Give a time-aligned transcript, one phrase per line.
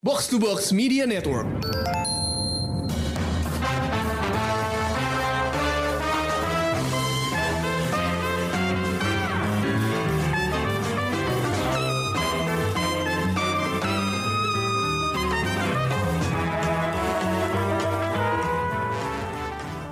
[0.00, 1.42] Box to Box Media Network.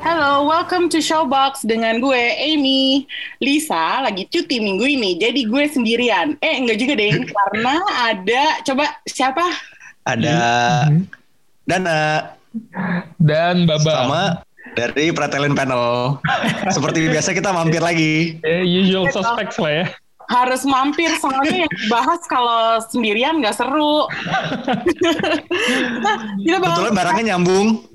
[0.07, 3.11] Halo, welcome to Showbox dengan gue Amy.
[3.43, 6.39] Lisa lagi cuti minggu ini, jadi gue sendirian.
[6.39, 7.75] Eh, enggak juga deh, karena
[8.07, 9.51] ada coba siapa?
[10.07, 10.39] Ada
[11.67, 12.31] Dana
[13.19, 13.93] dan Baba.
[14.07, 14.23] sama
[14.79, 16.21] dari Pretelin Panel.
[16.75, 18.39] Seperti biasa kita mampir lagi.
[18.47, 19.87] Eh, usual suspects lah ya.
[20.27, 24.11] Harus mampir soalnya yang bahas kalau sendirian nggak seru.
[26.03, 26.17] nah,
[26.47, 27.87] kita bakal barangnya nyambung.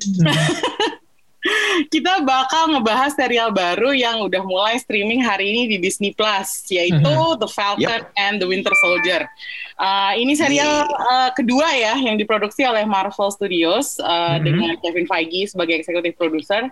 [1.94, 7.16] kita bakal ngebahas serial baru yang udah mulai streaming hari ini di Disney Plus, yaitu
[7.42, 9.28] The Falcon and the Winter Soldier.
[9.82, 15.50] Uh, ini serial uh, kedua ya yang diproduksi oleh Marvel Studios uh, dengan Kevin Feige
[15.50, 16.70] sebagai eksekutif produser.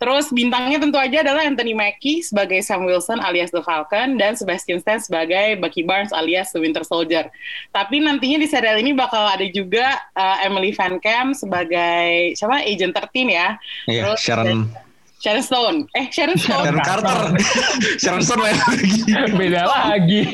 [0.00, 4.80] Terus bintangnya tentu aja adalah Anthony Mackie sebagai Sam Wilson alias The Falcon dan Sebastian
[4.80, 7.28] Stan sebagai Bucky Barnes alias The Winter Soldier.
[7.76, 12.96] Tapi nantinya di serial ini bakal ada juga uh, Emily Van Camp sebagai siapa Agent
[12.96, 13.48] 13 ya.
[13.84, 14.85] Iya, Terus Sharon
[15.26, 15.78] Sharon Stone.
[15.98, 16.70] Eh, Sharon Stone.
[16.70, 17.18] Sharon Carter.
[18.02, 18.90] Sharon Stone lain lagi.
[19.34, 20.30] Beda lagi.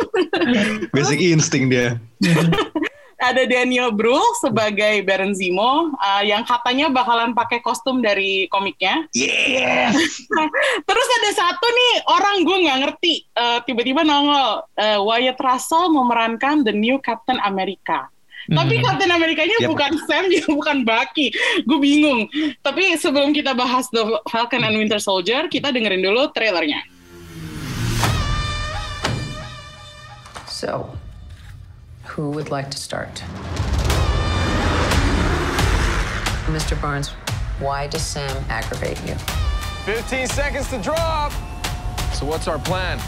[0.93, 1.97] Basic insting dia.
[3.23, 9.07] Ada Daniel Brühl sebagai Baron Zemo uh, yang katanya bakalan pakai kostum dari komiknya.
[9.17, 9.95] Yeah.
[10.91, 16.67] Terus ada satu nih orang gue nggak ngerti uh, tiba-tiba nongol uh, Wyatt Russell memerankan
[16.67, 18.12] the new Captain America.
[18.49, 19.71] Tapi Captain Amerikanya Yep.
[19.71, 21.31] bukan Sam, juga bukan Bucky.
[21.63, 22.27] Gue bingung.
[22.59, 26.83] Tapi sebelum kita bahas The Falcon and Winter Soldier, kita dengerin dulu trailernya.
[30.49, 30.91] So,
[32.05, 33.23] who would like to start?
[36.51, 36.75] Mr.
[36.77, 37.09] Barnes,
[37.59, 39.15] why does Sam aggravate you?
[39.87, 41.33] 15 seconds to drop.
[42.13, 42.99] So what's our plan?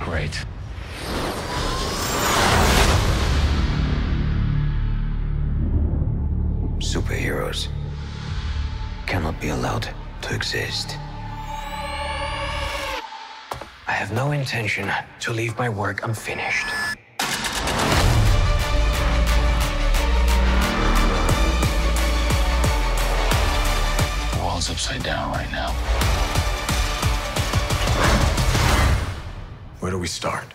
[0.00, 0.32] Great.
[6.80, 7.66] Superheroes
[9.06, 9.88] cannot be allowed
[10.22, 10.96] to exist.
[13.88, 14.88] I have no intention
[15.20, 16.66] to leave my work unfinished.
[24.32, 25.72] The world's upside down right now.
[29.80, 30.54] Where do we start?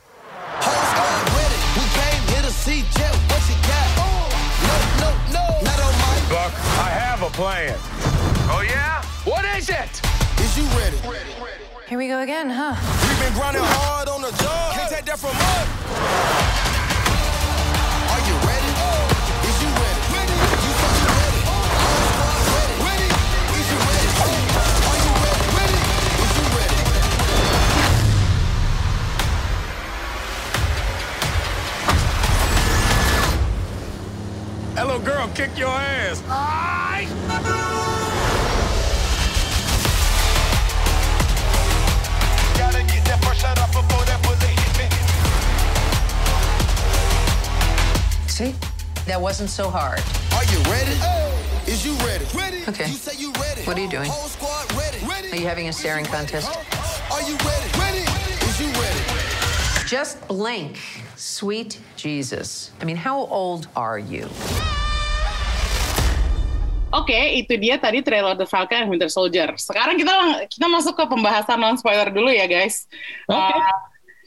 [6.33, 7.77] Buck, I have a plan.
[8.49, 9.03] Oh, yeah?
[9.23, 10.01] What is it?
[10.41, 10.97] Is you ready?
[11.87, 12.73] Here we go again, huh?
[13.07, 14.73] We've been grinding hard on the job.
[14.73, 16.62] Can't take that from us.
[34.93, 36.21] Little girl kick your ass.
[42.57, 44.85] Gotta get that first shot off before that bullet hit me.
[48.27, 48.53] See?
[49.07, 49.99] That wasn't so hard.
[50.33, 50.95] Are you ready?
[51.65, 52.25] Is you ready?
[52.35, 52.63] Ready?
[52.67, 52.87] Okay.
[52.87, 53.63] You say you ready.
[53.63, 54.09] What are you doing?
[54.09, 54.99] Whole squad ready.
[55.07, 55.31] Ready?
[55.31, 56.47] Are you having a staring contest?
[57.11, 57.79] Are you ready?
[57.79, 58.05] Ready?
[58.45, 58.99] Is you ready?
[59.87, 60.79] Just blink.
[61.15, 62.71] Sweet Jesus.
[62.81, 64.29] I mean, how old are you?
[66.93, 69.57] Oke, itu dia tadi trailer The Falcon and Winter Soldier.
[69.57, 72.85] Sekarang kita kita masuk ke pembahasan non spoiler dulu ya, guys.
[73.25, 73.57] Oke.
[73.57, 73.77] Uh,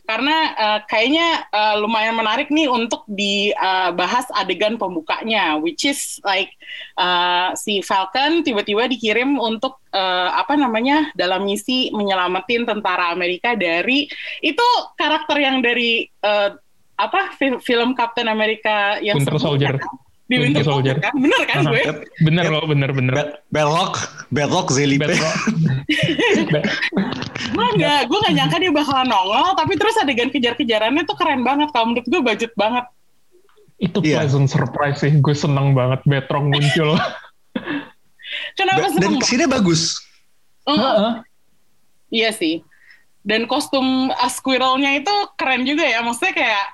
[0.06, 6.54] karena uh, kayaknya uh, lumayan menarik nih untuk dibahas adegan pembukanya, which is like
[6.94, 14.06] uh, si Falcon tiba-tiba dikirim untuk uh, apa namanya dalam misi menyelamatin tentara Amerika dari
[14.46, 16.54] itu karakter yang dari uh,
[16.96, 19.76] apa fi- film Captain America yang Winter sebelumnya Soldier.
[19.82, 20.05] kan?
[20.26, 20.96] Di Winter, Winter Soldier.
[20.98, 21.14] Kan?
[21.14, 21.82] Bener kan gue?
[22.18, 23.14] Bener loh, bener bener.
[23.14, 23.92] Bad, Belloc,
[24.28, 25.06] Belloc Zelipe.
[25.06, 25.16] Be-
[27.54, 31.70] gue nggak gue nggak nyangka dia bakalan nongol tapi terus adegan kejar-kejarannya tuh keren banget
[31.70, 32.84] kalau menurut gue budget banget
[33.76, 34.24] Itu Iya.
[34.24, 35.12] pleasant surprise sih.
[35.14, 36.96] Gue seneng banget Betrong muncul.
[38.58, 40.00] kenapa Ba- seneng Dan ke sini bagus.
[40.66, 41.12] Mm, Heeh.
[42.10, 42.66] iya sih
[43.22, 46.64] dan kostum uh, squirrelnya itu keren juga ya maksudnya kayak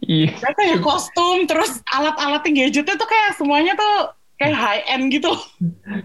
[0.00, 0.30] Iya.
[0.36, 3.94] mereka ya kostum terus alat-alatnya gadgetnya tuh kayak semuanya tuh
[4.34, 5.30] kayak high end gitu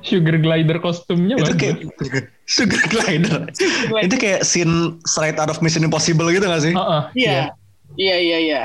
[0.06, 1.60] Sugar glider kostumnya Itu bagus.
[1.60, 1.78] kayak
[2.50, 3.46] Sugar Glider.
[3.94, 4.06] Glider.
[4.10, 6.74] Itu kayak scene straight out of Mission Impossible gitu gak sih?
[6.74, 7.42] Heeh, Iya,
[7.94, 8.62] iya, iya, iya.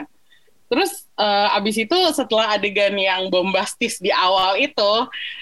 [0.72, 4.92] Terus eh, abis itu setelah adegan yang bombastis di awal itu,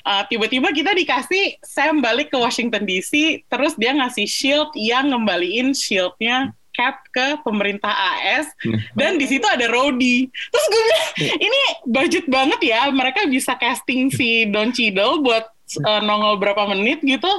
[0.02, 5.70] eh, tiba-tiba kita dikasih Sam balik ke Washington DC, terus dia ngasih shield yang ngembaliin
[5.70, 8.48] shieldnya Cap ke pemerintah AS,
[8.96, 10.26] dan di situ ada Rhodey.
[10.28, 15.44] Terus gue bilang, ini budget banget ya, mereka bisa casting si Don Cheadle buat
[15.84, 17.30] eh, nongol berapa menit gitu,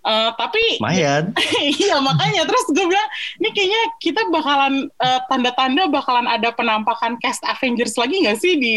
[0.00, 1.36] Eh, tapi Lumayan.
[1.84, 2.48] iya makanya.
[2.48, 8.24] Terus gue bilang ini kayaknya kita bakalan eh, tanda-tanda bakalan ada penampakan cast Avengers lagi
[8.24, 8.76] nggak sih di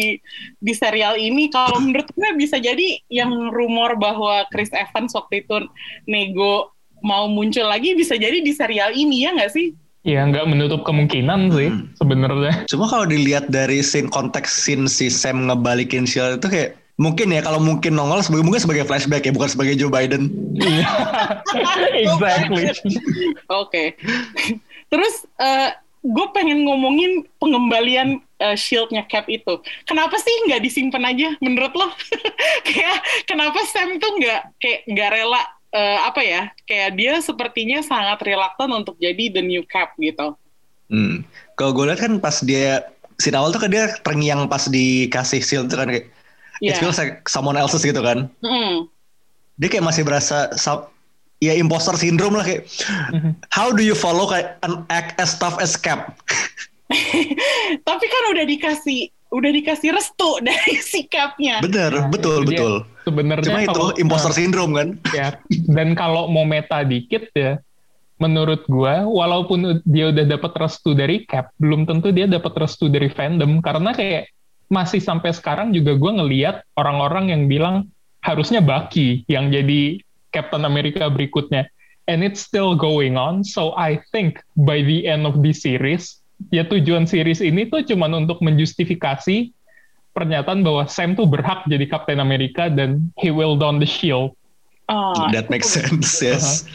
[0.59, 1.47] di serial ini?
[1.47, 5.63] Kalau menurut gue bisa jadi yang rumor bahwa Chris Evans waktu itu
[6.11, 10.83] nego mau muncul lagi bisa jadi di serial ini ya nggak sih Ya nggak menutup
[10.83, 11.87] kemungkinan sih Hmm.
[11.95, 12.67] sebenarnya.
[12.67, 16.69] Cuma kalau dilihat dari scene konteks scene si Sam ngebalikin shield itu kayak
[16.99, 20.27] mungkin ya kalau mungkin nongol sebagai mungkin sebagai flashback ya bukan sebagai Joe Biden.
[22.03, 22.67] exactly.
[23.49, 23.95] Oke.
[24.91, 25.25] Terus
[26.03, 29.55] gue pengen ngomongin pengembalian eh, shieldnya Cap itu.
[29.87, 31.87] Kenapa sih nggak disimpan aja menurut lo?
[32.67, 35.41] kayak kenapa Sam tuh nggak kayak nggak rela
[35.73, 36.41] eh, apa ya?
[36.63, 40.37] Kayak dia sepertinya sangat reluctant untuk jadi the new Cap gitu.
[40.87, 41.25] Hmm.
[41.53, 42.85] Kalau gue lihat kan pas dia
[43.17, 46.07] scene awal tuh kan dia terngiang pas dikasih shield itu kan kayak
[46.59, 46.79] it Iya.
[46.79, 48.29] feels like someone else's gitu kan.
[48.39, 48.85] Mm.
[49.57, 50.87] Dia kayak masih berasa sa-
[51.37, 52.69] ya imposter syndrome lah kayak
[53.51, 56.15] how do you follow kayak an act as tough as Cap?
[57.87, 58.99] Tapi kan udah dikasih
[59.33, 61.59] udah dikasih restu dari si Capnya.
[61.59, 62.73] Bener, betul, Jadi betul.
[63.03, 64.87] Sebenarnya Cuma itu kalau- imposter Nah, syndrome kan.
[65.11, 65.27] ya.
[65.67, 67.59] Dan kalau mau meta dikit ya,
[68.17, 73.11] menurut gua, walaupun dia udah dapat restu dari Cap, belum tentu dia dapat restu dari
[73.11, 74.31] fandom karena kayak
[74.71, 77.75] masih sampai sekarang juga gua ngeliat orang-orang yang bilang
[78.23, 79.99] harusnya Bucky yang jadi
[80.31, 81.67] Captain America berikutnya.
[82.03, 86.19] And it's still going on, so I think by the end of this series,
[86.51, 89.55] ya tujuan series ini tuh cuman untuk menjustifikasi
[90.13, 94.37] pernyataan bahwa Sam tuh berhak jadi Captain America dan he will don the shield.
[94.87, 96.69] Oh, That makes sense, yes.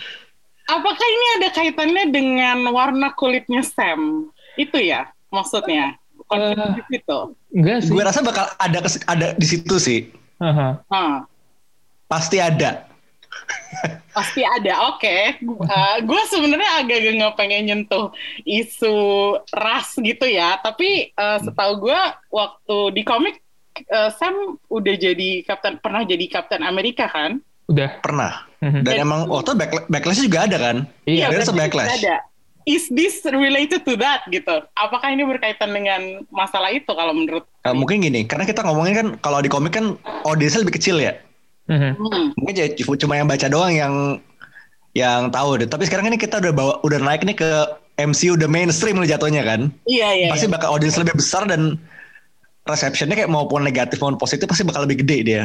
[0.69, 4.29] Apakah ini ada kaitannya dengan warna kulitnya Sam?
[4.59, 5.97] Itu ya maksudnya.
[6.19, 6.39] Bukan
[6.85, 6.99] Eh.
[6.99, 7.19] itu.
[7.57, 7.91] Enggak sih.
[7.95, 10.13] Gue rasa bakal ada ada di situ sih.
[10.41, 11.25] Ah,
[12.09, 12.88] Pasti ada.
[14.17, 14.95] Pasti ada.
[14.95, 15.39] Oke.
[16.03, 18.11] gue sebenarnya agak nggak pengen nyentuh
[18.43, 18.97] isu
[19.55, 20.59] ras gitu ya.
[20.59, 22.01] Tapi eh, setahu gue
[22.33, 23.39] waktu di komik
[23.79, 27.39] eh, Sam udah jadi kapten pernah jadi kapten Amerika kan?
[27.69, 28.01] Udah.
[28.01, 28.49] Pernah.
[28.59, 28.83] Mhm.
[28.83, 30.77] Dan emang waktu back, backlash juga ada kan?
[31.07, 31.95] Iya, Dia berarti se-backlash.
[32.03, 32.17] ada.
[32.69, 34.61] Is this related to that gitu?
[34.77, 37.49] Apakah ini berkaitan dengan masalah itu kalau menurut?
[37.65, 39.97] Eh, mungkin gini, karena kita ngomongin kan kalau di komik kan
[40.29, 41.17] audiensnya lebih kecil ya.
[41.69, 41.93] Mhm.
[42.01, 42.27] Hmm.
[42.35, 43.95] Mungkin jadi cuma yang baca doang yang
[44.97, 45.69] yang tahu deh.
[45.69, 47.49] Tapi sekarang ini kita udah bawa udah naik nih ke
[48.01, 49.71] MCU udah mainstream nih jatuhnya kan.
[49.85, 50.29] Iya iya.
[50.33, 50.55] pasti iya.
[50.57, 51.77] bakal audiens lebih besar dan
[52.69, 55.45] receptionnya kayak maupun negatif maupun positif pasti bakal lebih gede dia.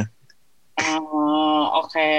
[0.80, 2.10] Oh, oke.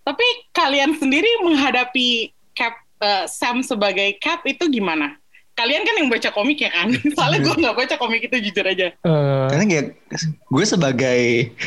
[0.00, 0.26] Tapi
[0.56, 2.74] kalian sendiri menghadapi Cap
[3.04, 5.19] eh, Sam sebagai Cap itu gimana?
[5.60, 6.88] Kalian kan yang baca komik ya kan?
[7.16, 8.96] Soalnya gue nggak baca komik itu jujur aja.
[8.96, 9.86] Eh, Karena kayak
[10.24, 11.20] gue sebagai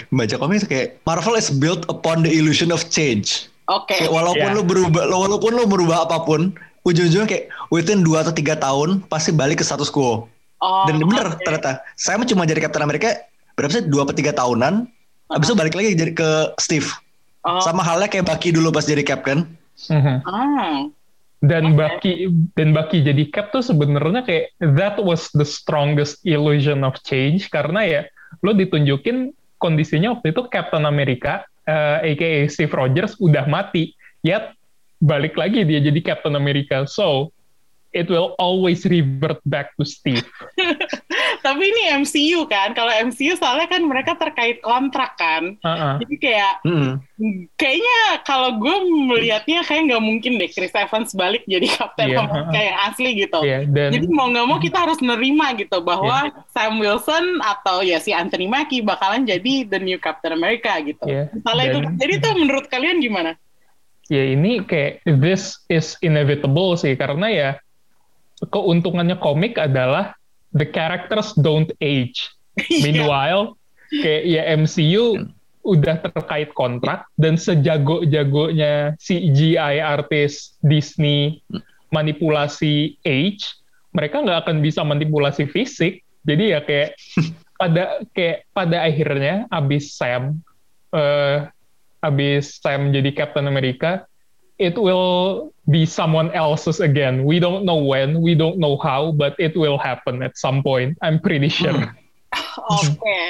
[0.10, 3.46] baca komik kayak Marvel is built upon the illusion of change.
[3.70, 3.94] Oke.
[3.94, 4.58] Kayak walaupun Iya.
[4.58, 6.52] lu berubah, lo- walaupun lu merubah apa pun,
[6.82, 10.26] ujung-ujungnya kayak within 2 atau tiga tahun pasti balik ke status quo.
[10.58, 13.14] Oh, Dan bener ternyata saya cuma jadi Captain America
[13.54, 14.88] berapa sih dua atau tiga tahunan,
[15.28, 16.88] habis itu balik lagi jadi ke Steve.
[17.44, 19.44] Oh, Sama halnya kayak Bucky dulu pas jadi Cap kan.
[19.92, 20.24] mhm.
[20.24, 20.88] ah.
[21.44, 26.96] Dan Bucky dan Bucky jadi Cap tuh sebenarnya kayak that was the strongest illusion of
[27.04, 28.02] change karena ya
[28.40, 34.56] lo ditunjukin kondisinya waktu itu Captain America eh, aka Steve Rogers udah mati, yet
[35.04, 36.88] balik lagi dia jadi Captain America.
[36.88, 37.32] So
[37.96, 40.26] it will always revert back to Steve.
[41.44, 42.72] Tapi ini MCU kan?
[42.72, 45.60] Kalau MCU soalnya kan mereka terkait kontrak kan.
[45.60, 46.00] Uh-uh.
[46.00, 47.04] Jadi kayak Mm-mm.
[47.54, 52.56] kayaknya kalau gue melihatnya kayak nggak mungkin deh Chris Evans balik jadi Captain Iya, America
[52.58, 53.40] yang asli gitu.
[53.44, 58.00] Iya, dan Jadi mau nggak mau kita harus nerima gitu bahwa Sam Wilson atau ya
[58.00, 61.04] si Anthony Mackie bakalan jadi the new Captain America gitu.
[61.04, 63.36] Iya, Misalnya itu, dan- jadi tuh menurut kalian gimana?
[64.08, 67.50] ya ini kayak this is inevitable sih karena ya
[68.44, 70.12] keuntungannya komik adalah
[70.54, 72.30] the characters don't age.
[72.70, 72.86] Iya.
[72.86, 73.58] Meanwhile
[73.90, 75.26] kayak ya MCU
[75.66, 81.42] udah terkait kontrak dan sejago-jagonya CGI artis Disney
[81.90, 83.58] manipulasi age,
[83.90, 86.06] mereka nggak akan bisa manipulasi fisik.
[86.30, 86.94] Jadi ya kayak
[87.60, 90.46] pada kayak pada akhirnya abis Sam
[90.94, 91.50] eh
[92.04, 94.06] abis Sam jadi Captain America
[94.60, 97.26] it will be someone else's again.
[97.26, 100.98] We don't know when, we don't know how, but it will happen at some point.
[101.02, 101.74] I'm pretty sure.
[101.74, 102.40] Hmm.
[102.54, 103.24] Oke,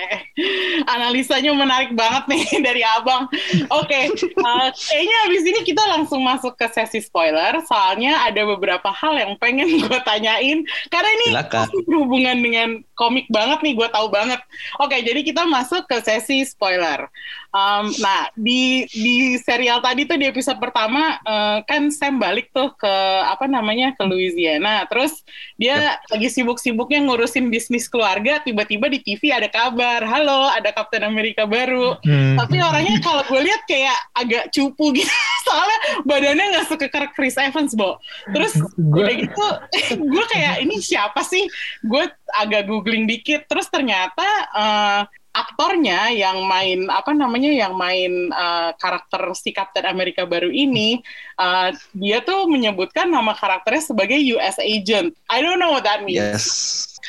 [0.88, 3.28] analisanya menarik banget nih dari abang.
[3.72, 4.12] Oke,
[4.44, 7.60] uh, kayaknya abis ini kita langsung masuk ke sesi spoiler.
[7.64, 10.66] Soalnya ada beberapa hal yang pengen gue tanyain.
[10.92, 11.60] Karena ini Silakan.
[11.68, 14.40] pasti berhubungan dengan komik banget nih, gue tahu banget.
[14.82, 17.08] Oke, jadi kita masuk ke sesi spoiler.
[17.54, 22.74] Um, nah, di di serial tadi tuh di episode pertama eh, kan Sam balik tuh
[22.74, 22.96] ke
[23.30, 24.90] apa namanya ke Louisiana.
[24.90, 25.22] Terus
[25.58, 28.42] dia lagi sibuk-sibuknya ngurusin bisnis keluarga.
[28.42, 32.02] Tiba-tiba di TV ada kabar, halo ada Captain America baru.
[32.02, 32.34] Hmm.
[32.34, 35.14] Tapi orangnya kalau gue lihat kayak agak cupu gitu.
[35.46, 38.02] Soalnya badannya nggak sekekar Chris Evans, Bo.
[38.34, 39.46] Terus Gua- udah gitu,
[40.18, 41.46] gue kayak ini siapa sih?
[41.86, 43.46] Gue agak googling dikit.
[43.46, 45.02] Terus ternyata eh,
[45.34, 51.02] aktornya yang main apa namanya yang main eh, karakter si Captain America baru ini
[51.42, 55.12] eh, dia tuh menyebutkan nama karakternya sebagai US agent.
[55.28, 56.22] I don't know what that means.
[56.22, 56.46] Yes.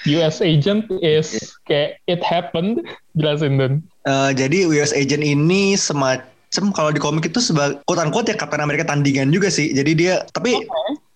[0.05, 2.83] US agent is kayak it happened.
[3.17, 3.75] Jelasin Don.
[4.05, 8.61] Eh, jadi US Agent ini semacam kalau di komik itu sebagai quote unquote ya Captain
[8.61, 9.73] America tandingan juga sih.
[9.73, 10.61] Jadi dia tapi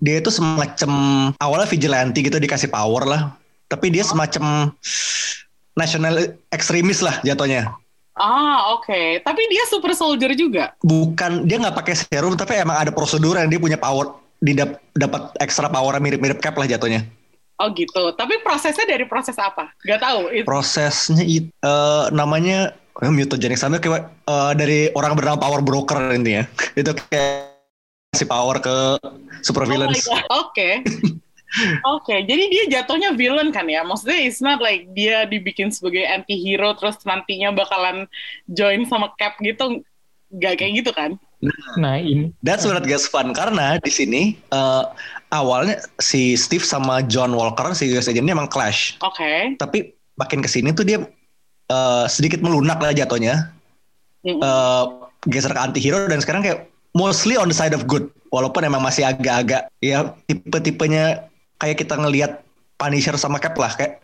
[0.00, 0.90] dia itu semacam
[1.36, 3.36] awalnya vigilante gitu dikasih power lah.
[3.68, 4.72] Tapi dia semacam
[5.78, 7.70] national ekstremis lah jatuhnya.
[8.18, 9.22] Ah, oke.
[9.22, 10.74] Tapi dia super soldier juga.
[10.82, 14.82] Bukan dia nggak pakai serum tapi emang ada prosedur yang dia punya power di dap-
[14.94, 17.06] dapat ekstra power mirip-mirip Cap lah jatuhnya.
[17.58, 18.14] Oh gitu.
[18.14, 19.70] Tapi prosesnya dari proses apa?
[19.82, 20.30] Gak tahu.
[20.34, 26.14] It- Prosesnya itu eh, namanya eh, mutagenic sama kayak eh, dari orang bernama power broker
[26.14, 26.46] intinya.
[26.78, 27.54] itu kayak
[28.14, 28.76] kasih power ke
[29.46, 30.06] super Oh my villains.
[31.48, 31.80] Oke.
[31.88, 33.80] Oke, jadi dia jatuhnya villain kan ya?
[33.80, 38.04] Maksudnya it's not like dia dibikin sebagai anti-hero terus nantinya bakalan
[38.52, 39.80] join sama Cap gitu.
[40.28, 41.16] Gak kayak gitu kan?
[41.78, 44.84] Nah ini That's it gets fun karena di sini eh,
[45.30, 48.98] awalnya si Steve sama John Walker si US Agent ini emang clash.
[49.00, 49.56] Oke.
[49.56, 51.00] Tapi makin ke sini tuh dia
[51.70, 53.54] eh, sedikit melunak lah jatuhnya.
[54.26, 54.42] Mm-mm.
[54.42, 54.84] eh,
[55.30, 56.60] geser ke anti-hero dan sekarang kayak
[56.92, 58.10] mostly on the side of good.
[58.28, 61.27] Walaupun emang masih agak-agak ya tipe-tipenya
[61.58, 62.42] kayak kita ngelihat
[62.78, 64.02] Punisher sama Cap lah kayak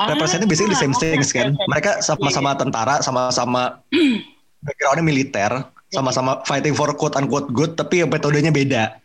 [0.00, 1.52] Ah, representnya basically the same things kan.
[1.68, 3.84] Mereka sama-sama tentara, sama-sama
[4.64, 5.52] backgroundnya militer,
[5.92, 8.96] sama-sama fighting for quote unquote good, tapi ya metodenya beda.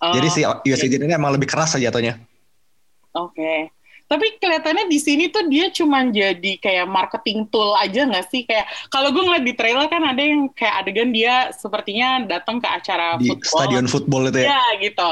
[0.00, 2.16] Oh, Jadi si US Agent ini emang lebih keras aja jatuhnya.
[3.12, 3.68] Oke.
[4.10, 8.42] Tapi kelihatannya di sini tuh dia cuman jadi kayak marketing tool aja nggak sih?
[8.42, 12.66] Kayak kalau gue ngeliat di trailer kan ada yang kayak adegan dia sepertinya datang ke
[12.66, 13.54] acara Di football.
[13.60, 14.56] stadion football itu ya.
[14.56, 15.10] Ya gitu.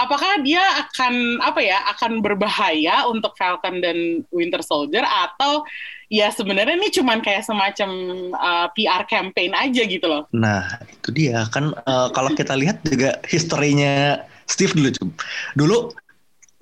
[0.00, 5.60] Apakah dia akan apa ya akan berbahaya untuk Falcon dan Winter Soldier atau
[6.08, 7.90] ya sebenarnya ini cuman kayak semacam
[8.32, 10.24] uh, PR campaign aja gitu loh?
[10.32, 14.90] Nah, itu dia kan eh, kalau kita lihat juga historinya Steve dulu.
[15.54, 15.76] Dulu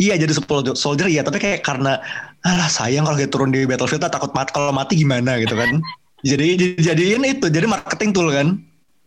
[0.03, 0.31] iya jadi
[0.77, 1.99] soldier iya, tapi kayak karena
[2.45, 5.81] alah sayang kalau dia turun di battlefield ah, takut mati kalau mati gimana gitu kan.
[6.27, 8.59] jadi jadiin itu jadi marketing tool kan.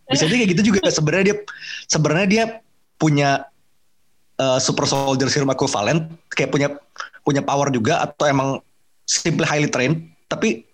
[0.08, 1.38] Bisa jadi kayak gitu juga sebenarnya dia
[1.88, 2.44] sebenarnya dia
[2.96, 3.51] punya
[4.42, 6.68] eh, super soldier serum equivalent kayak punya
[7.22, 8.58] punya power juga atau emang
[9.06, 10.66] simply highly trained tapi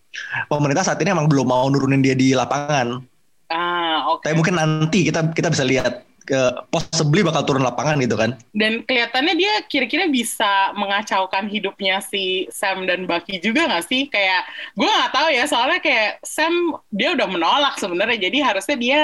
[0.48, 3.02] pemerintah saat ini emang belum mau nurunin dia di lapangan.
[3.48, 4.28] Ah oke.
[4.28, 8.36] Tapi mungkin nanti kita kita bisa lihat ke possibly bakal turun lapangan gitu kan.
[8.52, 14.12] Dan kelihatannya dia kira-kira bisa mengacaukan hidupnya si Sam dan Bucky juga nggak sih?
[14.12, 14.44] Kayak
[14.76, 19.02] gue nggak tahu ya soalnya kayak Sam dia udah menolak sebenarnya jadi harusnya dia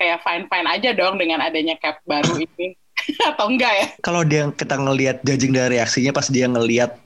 [0.00, 2.74] kayak fine fine aja dong dengan adanya cap baru ini
[3.34, 3.86] atau enggak ya?
[4.00, 6.96] Kalau dia kita ngelihat judging dari reaksinya pas dia ngelihat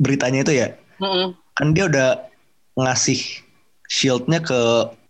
[0.00, 0.68] beritanya itu ya,
[1.02, 1.36] Mm-mm.
[1.56, 2.08] kan dia udah
[2.78, 3.20] ngasih
[3.90, 4.58] shieldnya ke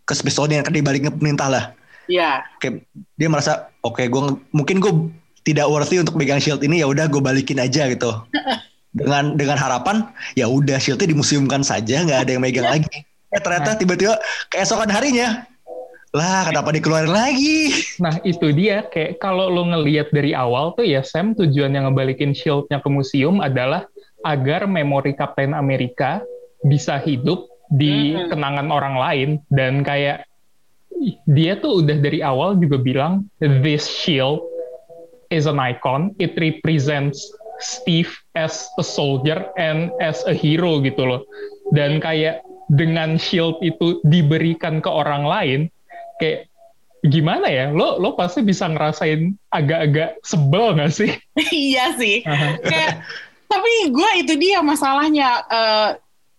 [0.09, 1.65] ke Smithsonian kan dibaliknya pemerintah lah.
[2.11, 2.83] Ya, Kayak
[3.15, 4.93] dia merasa oke gue mungkin gue
[5.47, 8.11] tidak worthy untuk pegang shield ini ya udah gue balikin aja gitu.
[8.91, 10.03] Dengan dengan harapan
[10.35, 13.07] ya udah shieldnya dimuseumkan saja nggak ada yang megang lagi.
[13.31, 14.19] Eh ternyata tiba-tiba
[14.51, 15.47] keesokan harinya
[16.11, 17.71] lah kenapa dikeluarin lagi?
[18.03, 22.35] Nah itu dia kayak kalau lo ngelihat dari awal tuh ya Sam tujuan yang ngebalikin
[22.35, 23.87] shieldnya ke museum adalah
[24.27, 26.19] agar memori Kapten Amerika
[26.67, 28.35] bisa hidup di Mhm.
[28.35, 30.27] kenangan orang lain dan kayak
[31.31, 33.13] dia tuh udah dari awal juga bilang
[33.63, 34.43] this shield
[35.31, 37.31] is an icon it represents
[37.63, 41.23] Steve as a soldier and as a hero gitu loh
[41.71, 42.43] dan kayak
[42.75, 45.61] dengan shield itu diberikan ke orang lain
[46.21, 46.53] kayak
[47.01, 51.11] gimana ya lo lo pasti bisa ngerasain agak-agak sebel gak sih
[51.49, 52.21] iya sih.
[52.61, 53.09] Kayak,
[53.49, 55.43] tapi gue itu dia masalahnya.
[55.49, 55.91] eh,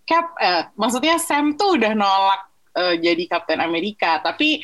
[0.05, 2.41] Cap, eh, maksudnya Sam tuh udah nolak
[2.77, 4.61] eh, jadi Kapten Amerika, tapi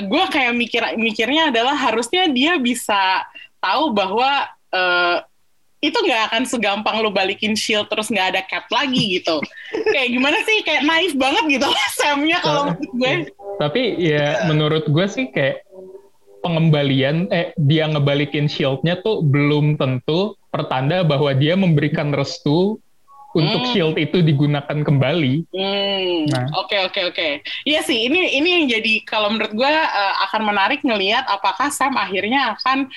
[0.00, 3.20] gue kayak mikir mikirnya adalah harusnya dia bisa
[3.60, 5.16] tahu bahwa eh,
[5.78, 9.38] itu nggak akan segampang lu balikin shield terus nggak ada cap lagi gitu.
[9.94, 10.58] kayak gimana sih?
[10.66, 11.68] Kayak naif banget gitu
[12.02, 13.12] Samnya kalau menurut gue.
[13.58, 15.62] Tapi ya menurut gue sih kayak
[16.38, 22.78] pengembalian eh dia ngebalikin shieldnya tuh belum tentu pertanda bahwa dia memberikan restu
[23.36, 23.70] untuk Hmm.
[23.70, 25.46] shield itu digunakan kembali.
[25.52, 26.48] Hmm, Nah.
[26.56, 27.28] oke oke oke.
[27.62, 31.94] Iya sih, ini ini yang jadi kalau menurut gue eh, akan menarik ngelihat apakah Sam
[31.94, 32.88] akhirnya akan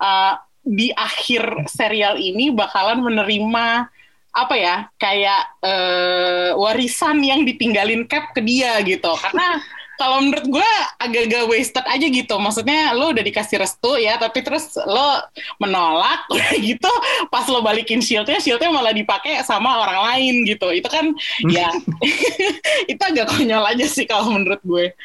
[0.00, 3.88] eh, di akhir serial ini bakalan menerima
[4.30, 9.10] apa ya kayak eh, warisan yang ditinggalin Cap ke dia gitu.
[9.18, 9.58] Karena
[10.00, 12.34] kalau menurut gue agak-agak wasted aja gitu.
[12.40, 15.20] Maksudnya lo udah dikasih restu ya, tapi terus lo
[15.60, 16.24] menolak
[16.68, 16.88] gitu.
[17.28, 20.72] Pas lo balikin shieldnya, shieldnya malah dipakai sama orang lain gitu.
[20.72, 21.12] Itu kan
[21.52, 21.68] ya
[22.92, 24.96] itu agak konyol aja sih kalau menurut gue.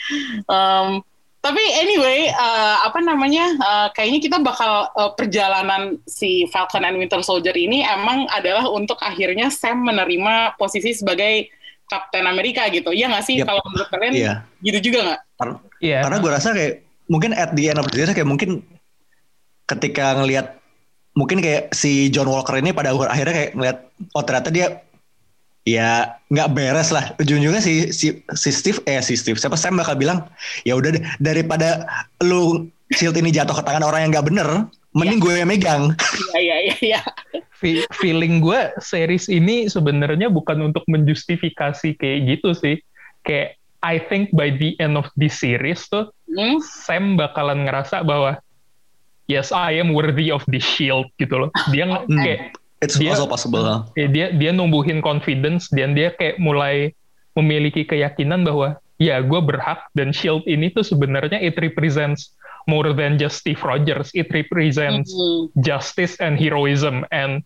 [0.48, 1.04] Um,
[1.46, 3.46] tapi anyway, eh, apa namanya?
[3.54, 8.98] eh, kayaknya kita bakal eh, perjalanan si Falcon and Winter Soldier ini emang adalah untuk
[9.06, 11.54] akhirnya Sam menerima posisi sebagai
[11.86, 12.90] Kapten Amerika gitu.
[12.90, 13.36] Iya nggak sih?
[13.40, 13.46] Yep.
[13.46, 14.34] Kalau menurut kalian Iya.
[14.66, 15.22] gitu juga nggak?
[15.38, 16.00] Kar- Iya.
[16.02, 16.74] Karena gue rasa kayak
[17.06, 18.66] mungkin at the end of the day kayak mungkin
[19.70, 20.58] ketika ngelihat
[21.16, 23.78] mungkin kayak si John Walker ini pada akhirnya kayak ngelihat
[24.18, 24.85] oh ternyata dia
[25.66, 29.98] ya nggak beres lah ujung-ujungnya si si si Steve eh si Steve siapa Sam bakal
[29.98, 30.30] bilang
[30.62, 31.90] ya udah deh, daripada
[32.22, 34.50] lu shield ini jatuh ke tangan orang yang nggak bener
[34.94, 35.84] mending gue yang megang
[36.38, 36.76] Iya iya iya.
[36.80, 37.02] iya.
[37.52, 42.80] Fe- feeling gue series ini sebenarnya bukan untuk menjustifikasi kayak gitu sih.
[43.24, 46.60] Kayak I think by the end of this series tuh Hmm?
[46.60, 48.38] Sam bakalan ngerasa bahwa
[49.26, 51.50] yes I am worthy of this shield gitu loh.
[51.72, 52.06] Dia Hmm.
[52.12, 53.82] kayak it's Dia- also possible huh?
[53.96, 56.92] ya dia dia numbuhin confidence dan dia kayak mulai
[57.36, 62.32] memiliki keyakinan bahwa ya gue berhak dan shield ini tuh sebenarnya it represents
[62.66, 64.10] more than just Steve Rogers.
[64.18, 65.54] It represents Hmm.
[65.62, 67.46] justice and heroism and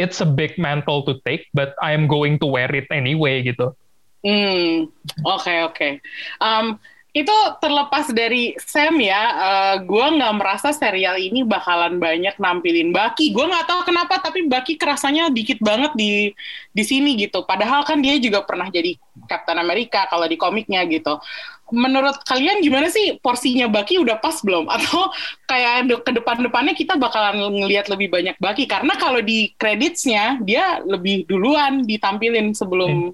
[0.00, 3.76] it's a big mantle to take but I'm going to wear it anyway gitu.
[4.22, 4.86] Hmm,
[5.26, 5.98] oke oke.
[6.40, 6.78] Um,
[7.12, 13.36] itu terlepas dari Sam ya, uh, gue nggak merasa serial ini bakalan banyak nampilin Bucky.
[13.36, 16.32] Gue nggak tahu kenapa, tapi Bucky kerasanya dikit banget di
[16.72, 17.44] di sini gitu.
[17.44, 18.96] Padahal kan dia juga pernah jadi
[19.28, 21.20] Captain America kalau di komiknya gitu.
[21.68, 24.72] Menurut kalian gimana sih porsinya Bucky udah pas belum?
[24.72, 25.12] Atau
[25.44, 28.64] kayak ke depan-depannya kita bakalan ngelihat lebih banyak Bucky?
[28.64, 33.12] Karena kalau di creditsnya dia lebih duluan ditampilin sebelum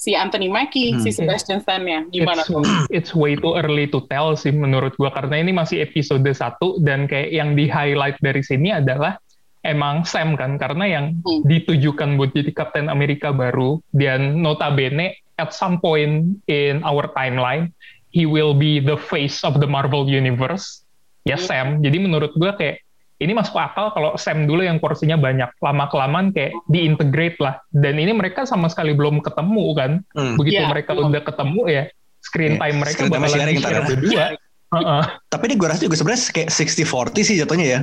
[0.00, 2.08] si Anthony Mackie, si Sebastian Stan-nya.
[2.08, 2.64] Gimana it's, tuh?
[2.88, 7.04] it's way too early to tell sih menurut gua karena ini masih episode 1 dan
[7.04, 9.20] kayak yang di highlight dari sini adalah
[9.60, 11.44] emang Sam kan karena yang Hmm.
[11.44, 17.68] ditujukan buat jadi Captain Amerika baru dan notabene at some point in our timeline
[18.08, 20.80] he will be the face of the Marvel Universe
[21.28, 22.80] ya Sam jadi menurut gua kayak
[23.20, 28.00] ini masuk akal kalau Sam dulu yang porsinya banyak lama kelamaan kayak diintegrate lah dan
[28.00, 30.34] ini mereka sama sekali belum ketemu kan Hmm.
[30.34, 31.84] begitu Iya, mereka udah ketemu ya
[32.20, 33.88] screen Iya, time mereka screen bakalan sharing ntar di-share ya.
[33.88, 34.24] berdua
[34.70, 35.02] Heeh.
[35.28, 37.80] tapi ini gue rasa juga sebenarnya kayak 60-40 sih jatuhnya ya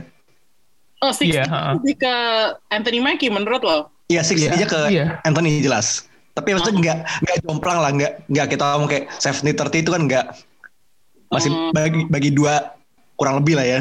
[0.98, 1.78] Oh, six Iya, ha-ha.
[1.78, 2.14] lebih ke
[2.74, 3.94] Anthony Mackie menurut lo?
[4.10, 5.06] Iya, six Iya, aja ke iya.
[5.22, 6.10] Anthony jelas.
[6.34, 10.10] Tapi maksudnya nggak nggak jomplang lah, nggak nggak kita ngomong kayak seventy thirty itu kan
[10.10, 10.26] nggak
[11.30, 11.70] masih Hmm.
[11.70, 12.74] bagi bagi dua
[13.14, 13.80] kurang lebih lah ya.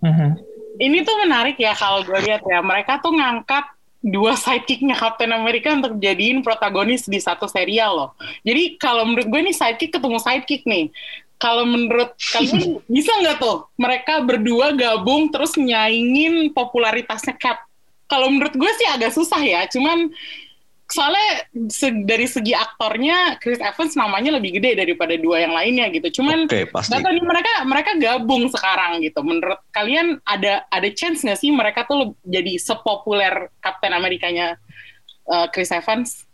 [0.00, 0.42] Mhm.
[0.78, 2.62] Ini tuh menarik ya kalau gue lihat ya.
[2.62, 3.66] Mereka tuh ngangkat
[3.98, 8.10] dua sidekicknya Captain America untuk jadiin protagonis di satu serial loh.
[8.46, 10.86] Jadi kalau menurut gue nih sidekick ketemu sidekick nih.
[11.38, 17.66] Kalau menurut kalian bisa nggak tuh mereka berdua gabung terus nyaingin popularitasnya Cap?
[18.08, 19.66] Kalau menurut gue sih agak susah ya.
[19.66, 20.14] Cuman
[20.88, 21.28] soalnya
[21.68, 26.20] se- dari segi aktornya Chris Evans namanya lebih gede daripada dua yang lainnya gitu.
[26.20, 26.96] Cuman Oke, pasti.
[26.96, 29.20] Nih mereka mereka gabung sekarang gitu.
[29.20, 34.56] Menurut kalian ada ada chance nggak sih mereka tuh jadi sepopuler Captain Amerikanya
[35.28, 36.24] uh, Chris Evans?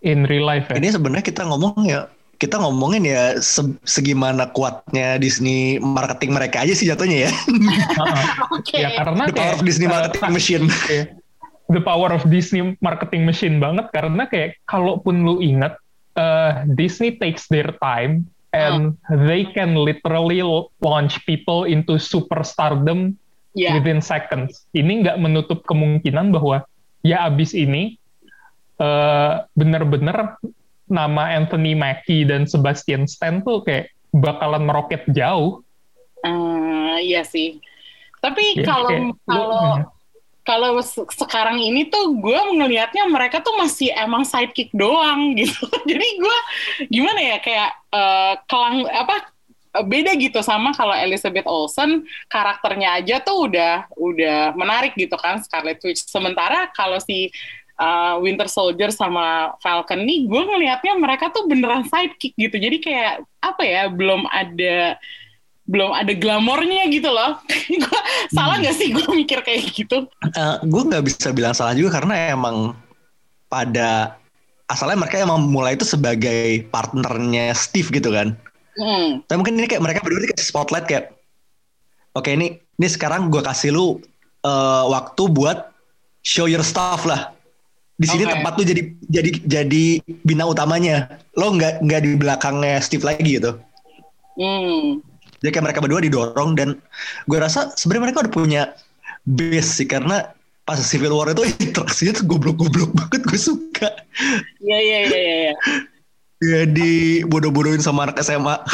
[0.00, 2.08] in real life ya Ini sebenarnya kita ngomong ya
[2.40, 7.30] kita ngomongin ya se- segimana kuatnya Disney marketing mereka aja sih jatuhnya ya.
[8.00, 8.24] Heeh.
[8.56, 8.80] Oke.
[8.80, 10.64] ya karena The power kayak of Disney eh, marketing machine.
[11.70, 15.78] The power of Disney marketing machine banget karena kayak kalaupun lu inget
[16.14, 18.98] eh, Disney takes their time and
[19.30, 20.42] they can literally
[20.82, 23.14] launch people into superstardom
[23.50, 23.74] Ya.
[23.74, 24.62] within seconds.
[24.70, 26.62] Ini nggak menutup kemungkinan bahwa
[27.02, 27.98] ya abis ini
[28.78, 30.38] eh, bener-bener
[30.86, 35.66] nama Anthony Mackie dan Sebastian Stan tuh kayak bakalan meroket jauh.
[36.22, 37.58] Eh, iya sih.
[38.22, 39.82] Tapi kalau lu- kalau
[40.50, 45.62] kalau se- sekarang ini tuh gue ngelihatnya mereka tuh masih emang sidekick doang gitu.
[45.86, 46.38] Jadi gue
[46.90, 49.30] gimana ya kayak eh, kelang apa
[49.78, 55.38] eh, beda gitu sama kalau Elizabeth Olsen karakternya aja tuh udah udah menarik gitu kan
[55.38, 56.02] Scarlet Witch.
[56.10, 57.30] Sementara kalau si
[57.78, 62.58] uh, Winter Soldier sama Falcon nih gue ngelihatnya mereka tuh beneran sidekick gitu.
[62.58, 64.98] Jadi kayak apa ya belum ada
[65.68, 67.40] belum ada glamornya gitu loh.
[67.82, 68.00] Gua
[68.32, 70.06] salah nggak sih gue mikir kayak gitu?
[70.64, 72.74] gue nggak bisa bilang salah juga karena emang
[73.50, 74.14] pada
[74.70, 78.38] asalnya mereka emang mulai itu sebagai partnernya Steve gitu kan.
[78.78, 79.20] Hmm.
[79.26, 81.10] Tapi mungkin ini kayak mereka berdua dikasih spotlight kayak,
[82.14, 83.98] oke ini ini sekarang gue kasih lu
[84.46, 85.74] eh, waktu buat
[86.22, 87.34] show your stuff lah.
[88.00, 88.32] Di sini Oke.
[88.32, 89.84] tempat lu jadi jadi jadi
[90.24, 91.20] bina utamanya.
[91.36, 93.60] Lo nggak nggak di belakangnya Steve lagi gitu.
[94.40, 95.04] Hmm.
[95.40, 96.68] Jadi kayak mereka berdua didorong dan
[97.24, 98.62] gue rasa sebenarnya mereka udah punya
[99.24, 103.88] base sih karena pas Civil War itu interaksinya tuh goblok-goblok banget gue suka.
[104.60, 105.36] Iya iya iya iya.
[105.48, 105.54] iya.
[106.40, 108.56] Ya di bodoh-bodohin sama anak SMA.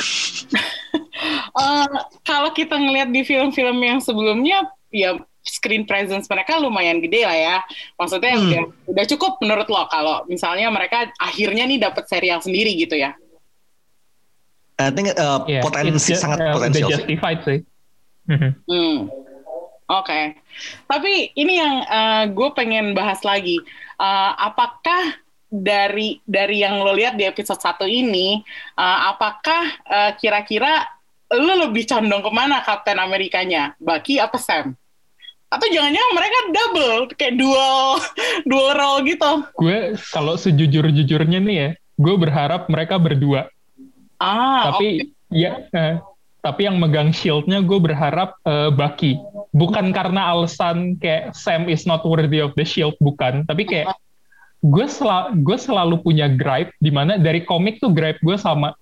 [1.56, 1.88] Eh,
[2.20, 7.56] kalau kita ngelihat di film-film yang sebelumnya, ya screen presence mereka lumayan gede lah ya.
[7.96, 8.44] Maksudnya Hmm.
[8.44, 13.16] udah udah cukup menurut lo kalau misalnya mereka akhirnya nih dapat serial sendiri gitu ya.
[14.76, 16.88] I think uh, Yeah, potensi it's ju- sangat uh, potensial.
[16.88, 16.92] Sih.
[17.00, 17.58] justified sih.
[18.26, 18.50] Mhm.
[18.68, 18.96] Hmm.
[19.86, 20.34] Oke.
[20.84, 23.62] Tapi ini yang eh, gue pengen bahas lagi.
[23.96, 25.14] Eh, apakah
[25.46, 28.42] dari dari yang lo lihat di episode satu ini,
[28.74, 30.84] eh, apakah eh, kira-kira
[31.30, 34.74] lo lebih condong ke mana Kapten Amerikanya, Bucky apa Sam?
[35.46, 38.02] Atau jangan-jangan mereka double, kayak dual
[38.50, 39.30] dual role gitu?
[39.54, 43.46] Gue kalau sejujur-jujurnya nih ya, gue berharap mereka berdua.
[44.22, 46.00] Ah, tapi ya, eh,
[46.40, 49.18] tapi yang megang shieldnya gue berharap eh, Bucky.
[49.56, 53.44] Bukan karena alasan kayak Sam is not worthy of the shield, bukan.
[53.48, 53.96] Tapi kayak
[54.64, 54.86] gue
[55.44, 58.72] gue selalu punya gripe di mana dari komik tuh gripe gue sama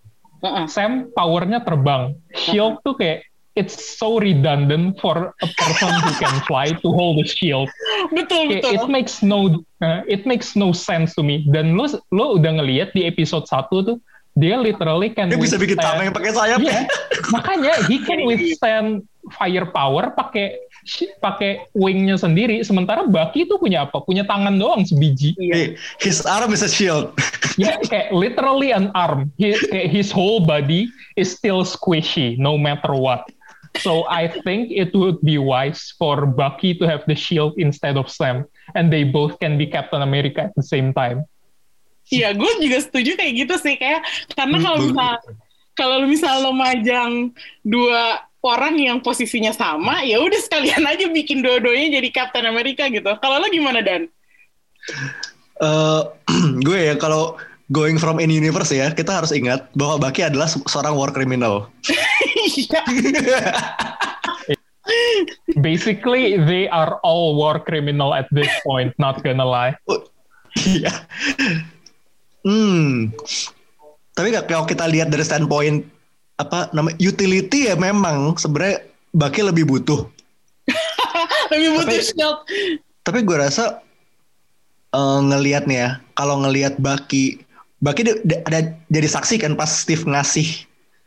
[0.44, 0.68] Heeh.
[0.68, 2.12] Sam powernya terbang.
[2.37, 3.25] Shield tuh kayak
[3.57, 7.70] it's so redundant for a person who can fly to hold the shield.
[8.12, 8.75] betul Kayak, betul.
[8.77, 9.38] it makes no
[9.81, 11.49] uh, it makes no sense to me.
[11.49, 13.97] Dan lo lo udah ngelihat di episode 1 tuh
[14.35, 16.59] dia literally can Dia bisa bikin tameng pakai sayap.
[16.59, 16.90] Iya,
[17.31, 20.59] makanya he can withstand firepower pakai
[21.23, 22.61] pakai wingnya sendiri.
[22.66, 24.03] Sementara Bucky tuh punya apa?
[24.03, 25.33] Punya tangan doang sebiji.
[25.38, 27.14] Hey, His arm is a shield.
[27.55, 29.31] Ya kayak literally an arm.
[29.38, 33.31] He, kayak his whole body is still squishy no matter what.
[33.79, 38.11] So I think it would be wise for Bucky to have the shield instead of
[38.11, 41.27] Sam, and they both can be Captain America at the same time.
[42.12, 44.05] Iya, gue juga setuju kayak gitu sih kayak
[44.37, 45.12] karena kalau Hmm, misal
[45.75, 47.35] kalau lu misal lo majang
[47.67, 53.09] dua orang yang posisinya sama, ya udah sekalian aja bikin dua-duanya jadi Captain America gitu.
[53.19, 54.07] Kalau lo gimana Dan?
[55.59, 56.03] Eh,
[56.67, 57.40] gue ya kalau
[57.73, 61.73] going from any universe ya, kita harus ingat bahwa Bucky adalah se- seorang war criminal.
[62.45, 62.85] Iya,
[65.64, 68.93] Basically, they are all war criminal at this point.
[69.01, 69.73] Not gonna lie.
[70.61, 70.93] Iya.
[72.45, 73.11] Hmm.
[74.15, 75.83] Tapi kalau kita lihat dari standpoint
[76.39, 80.07] apa namanya utility ya memang sebenarnya Bucky lebih butuh.
[81.55, 82.39] lebih butuh Tapi- shield.
[83.05, 83.85] Tapi gue rasa
[84.91, 86.79] eh, ngelihat nih ya, kalau ngelihat
[88.01, 90.65] dia- dia- ada jadi saksi kan pas Steve ngasih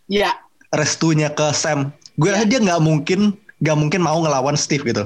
[0.07, 0.31] Ya,
[0.71, 1.91] restunya ke Sam.
[2.15, 5.03] Gue rasa dia nggak mungkin nggak mungkin mau ngelawan Steve gitu.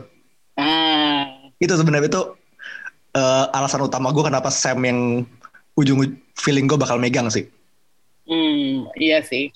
[0.53, 1.25] nah,
[1.57, 2.21] Itu sebenarnya itu
[3.13, 5.25] eh, alasan utama gue kenapa Sam yang
[5.75, 5.99] ujung
[6.35, 7.47] feeling gue bakal megang sih.
[8.25, 9.51] hmm, iya sih.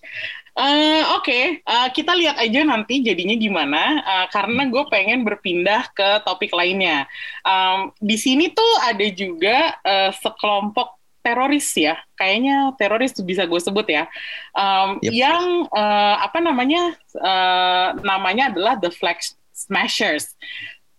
[0.55, 3.99] Eh, Oke, eh, kita lihat aja nanti jadinya gimana.
[3.99, 7.03] eh, karena gue pengen berpindah ke topik lainnya.
[7.43, 13.83] Em, di sini tuh ada juga eh, sekelompok teroris ya, kayaknya teroris bisa gue sebut
[13.89, 14.07] ya,
[14.55, 15.11] Em, Yep.
[15.11, 19.19] yang eh, apa namanya, eh, namanya adalah the Flag
[19.51, 20.35] Smashers.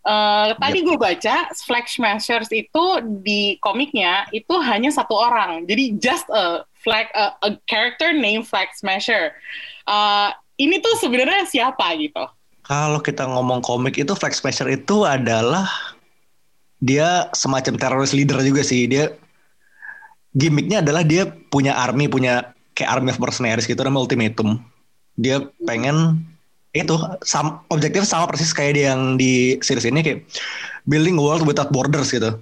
[0.06, 2.84] Eh, tadi gue baca Flag Smashers itu
[3.26, 8.70] di komiknya itu hanya satu orang, jadi just a flag a, a character named Flag
[8.78, 9.34] Smasher.
[9.82, 10.30] Eh,
[10.62, 12.22] ini tuh sebenarnya siapa gitu?
[12.62, 15.66] Kalau kita ngomong komik itu Flag Smasher itu adalah
[16.78, 18.86] dia semacam teroris leader juga sih.
[18.86, 19.10] Dia
[20.38, 24.62] gimmicknya adalah dia punya army, punya kayak army of mercenaries gitu namanya ultimatum.
[25.18, 26.22] Dia pengen
[26.84, 30.20] itu sam, objektif sama persis kayak dia yang di series ini kayak
[30.84, 32.36] building world without borders gitu.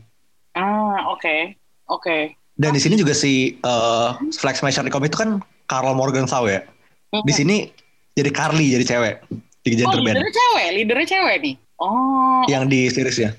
[0.58, 1.54] Ah, oke,
[1.90, 2.34] oke.
[2.54, 6.62] Dan di sini juga si eh, Flag Smasher komik itu kan Carl Morgenthau ya.
[7.14, 7.70] Di sini
[8.14, 9.14] jadi Carly jadi cewek
[9.64, 11.54] di Oh, gender band leadernya cewek, leadernya cewek nih.
[11.82, 13.30] Oh, yang di series ya.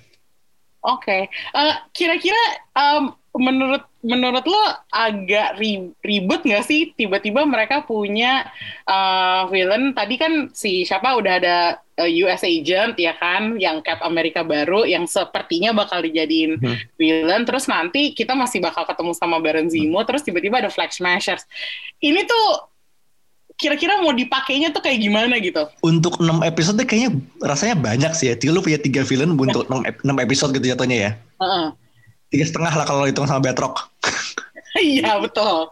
[0.86, 2.38] Oke, Eh, kira-kira
[2.78, 8.46] em, menurut menurut lo agak ri- ribet nggak sih tiba-tiba mereka punya
[8.86, 9.92] eh, villain?
[9.92, 11.58] Tadi kan si siapa udah ada
[11.96, 16.78] eh, US agent ya kan, yang Cap Amerika baru, yang sepertinya bakal dijadiin Hmm.
[16.96, 17.44] villain.
[17.44, 20.00] Terus nanti kita masih bakal ketemu sama Baron Zemo.
[20.04, 21.44] Terus tiba-tiba ada Flag Smashers.
[21.98, 22.46] Ini tuh
[23.56, 25.64] kira-kira mau dipakainya tuh kayak gimana gitu?
[25.80, 28.36] Untuk 6 episode kayaknya rasanya banyak sih ya.
[28.36, 31.12] Tiga lu punya tiga villain untuk 6, ep- 6 episode gitu jatuhnya ya.
[31.40, 31.66] Heeh.
[32.34, 33.80] Tiga setengah lah kalau hitung sama Batroc.
[34.76, 35.72] Iya betul.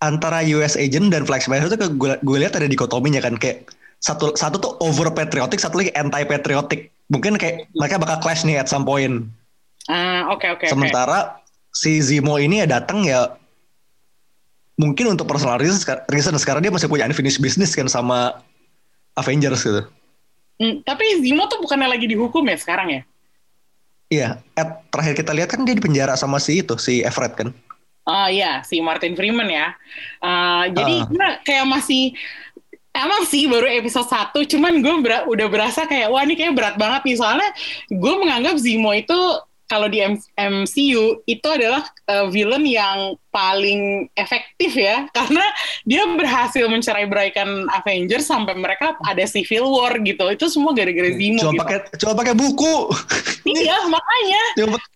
[0.00, 3.68] Antara US Agent dan Flag Smasher itu gue, gue lihat ada dikotominya kan kayak
[4.00, 6.88] satu satu tuh over patriotic, satu lagi anti patriotic.
[7.12, 9.28] Mungkin kayak mereka bakal clash nih at some point.
[9.92, 10.72] Ah, oke oke.
[10.72, 11.44] Sementara
[11.76, 13.36] si Zemo ini ya datang ya
[14.80, 18.40] mungkin untuk personal reason, reason sekarang dia masih punya unfinished business kan sama
[19.20, 19.84] Avengers gitu.
[20.56, 23.02] Hmm, tapi Zemo tuh bukannya lagi dihukum ya sekarang ya?
[24.10, 27.54] Iya, at terakhir kita lihat kan dia di penjara sama si itu, si Everett kan.
[28.02, 29.70] Ah iya, si Martin Freeman ya.
[30.18, 31.06] Ah, jadi Ah.
[31.06, 32.12] gue kayak masih
[32.90, 36.74] Emang sih baru episode 1, cuman gue bera- udah berasa kayak, wah ini kayak berat
[36.74, 37.16] banget nih.
[37.22, 37.46] Soalnya
[37.86, 39.14] gue menganggap Zemo itu,
[39.70, 40.02] kalau di
[40.34, 45.06] MCU, itu adalah eh, villain yang paling efektif ya.
[45.16, 45.46] Karena
[45.86, 50.26] dia berhasil mencerai beraikan Avengers sampai mereka ada Civil War gitu.
[50.26, 51.62] Itu semua gara-gara Zemo Cuma gitu.
[51.62, 52.76] pakai cuma pakai buku.
[53.46, 54.42] Iya, makanya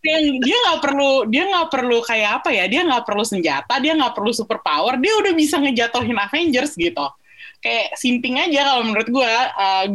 [0.03, 3.97] yang dia nggak perlu dia nggak perlu kayak apa ya dia nggak perlu senjata dia
[3.97, 7.09] nggak perlu super power dia udah bisa ngejatohin Avengers gitu
[7.65, 9.33] kayak simping aja kalau menurut gue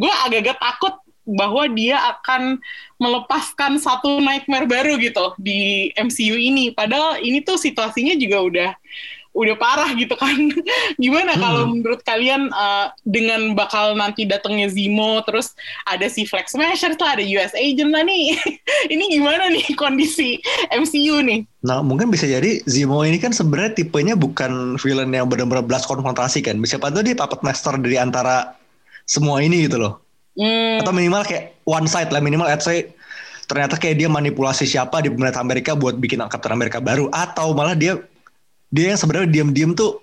[0.01, 0.97] gue agak-agak takut
[1.37, 2.57] bahwa dia akan
[2.97, 6.73] melepaskan satu nightmare baru gitu di MCU ini.
[6.73, 8.69] Padahal ini tuh situasinya juga udah
[9.37, 10.35] udah parah gitu kan.
[11.03, 15.53] Gimana kalau menurut kalian eh, dengan bakal nanti datangnya Zemo terus
[15.85, 18.35] ada si Flag Smasher tuh ada US Agent lah nih.
[18.93, 20.41] Ini gimana nih kondisi
[20.73, 21.45] MCU nih?
[21.61, 26.41] Nah mungkin bisa jadi Zemo ini kan sebenarnya tipenya bukan villain yang benar-benar belas konfrontasi
[26.41, 26.57] kan.
[26.57, 28.57] Bisa tuh dia puppet master dari antara
[29.05, 30.08] semua ini gitu loh.
[30.39, 32.87] Hmm, Atau minimal kayak one side lah minimal let's say
[33.43, 37.75] ternyata kayak dia manipulasi siapa di pemerintah Amerika buat bikin Captain Amerika baru atau malah
[37.75, 37.99] dia
[38.71, 39.99] dia yang sebenarnya diam-diam tuh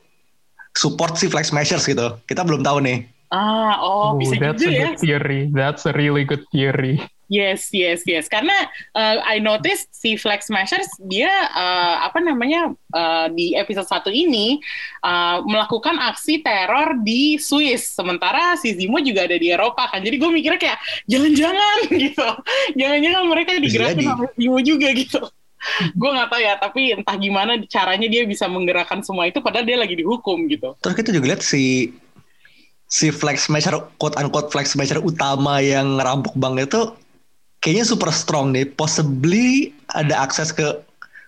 [0.77, 2.21] support si Flag Smashers gitu.
[2.29, 3.09] Kita belum tahu nih.
[3.33, 5.41] ah oh, Oh, bisa that's gitu a ya good theory.
[5.51, 7.01] That's a really good theory.
[7.27, 8.31] Yes, yes, yes.
[8.31, 8.55] Karena
[8.95, 14.63] uh, I notice si Flag Smashers dia uh, apa namanya uh, di episode satu ini
[15.03, 17.99] uh, melakukan aksi teror di Swiss.
[17.99, 20.07] Sementara si Zemo juga ada di Eropa kan.
[20.07, 20.79] Jadi gue mikirnya kayak
[21.11, 22.29] jangan-jangan gitu.
[22.79, 25.23] Jangan-jangan mereka digerakin sama Zemo juga gitu.
[25.99, 29.75] gue nggak tahu ya, tapi entah gimana caranya dia bisa menggerakkan semua itu padahal dia
[29.75, 30.79] lagi dihukum gitu.
[30.79, 31.91] Terus kita juga lihat si
[32.87, 36.95] si Flag Smasher quote unquote Flag Smasher utama yang ngerampok bank itu
[37.67, 38.71] kayaknya super strong nih.
[38.71, 40.63] Possibly ada akses ke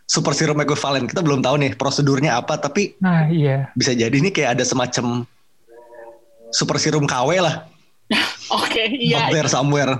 [0.06, 1.10] super serum equivalent.
[1.10, 3.74] Kita belum tahu nih prosedurnya apa tapi Nah, iya.
[3.74, 5.26] bisa jadi nih kayak ada semacam
[6.50, 7.66] super serum KW lah.
[8.54, 9.28] Oke, iya.
[9.28, 9.98] out there somewhere.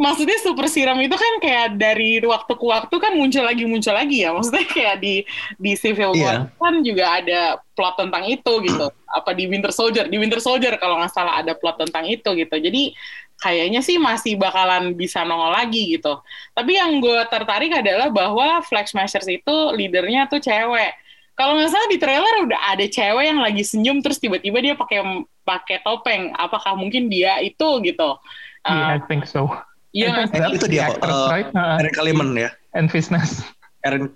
[0.00, 4.24] maksudnya super serum itu kan kayak dari waktu ke waktu kan muncul lagi muncul lagi
[4.24, 5.20] ya maksudnya kayak di
[5.60, 6.56] di Civil War Iya.
[6.56, 7.40] kan juga ada
[7.76, 8.88] plot tentang itu gitu
[9.20, 12.56] apa di Winter Soldier di Winter Soldier kalau nggak salah ada plot tentang itu gitu
[12.56, 12.96] jadi
[13.40, 16.20] kayaknya sih masih bakalan bisa nongol lagi gitu
[16.52, 20.92] tapi yang gue tertarik adalah bahwa Flag Smashers itu leadernya tuh cewek
[21.34, 25.00] kalau nggak salah di trailer udah ada cewek yang lagi senyum terus tiba-tiba dia pakai
[25.40, 28.20] pakai topeng apakah mungkin dia itu gitu
[28.60, 29.48] Yeah, Uh, I think so.
[29.96, 31.48] Iya, Eh, that's itu dia, actress, uh, right?
[31.56, 32.52] Uh, Aaron Kaliman ya.
[32.76, 33.40] and Fisnes.
[33.88, 34.12] Aaron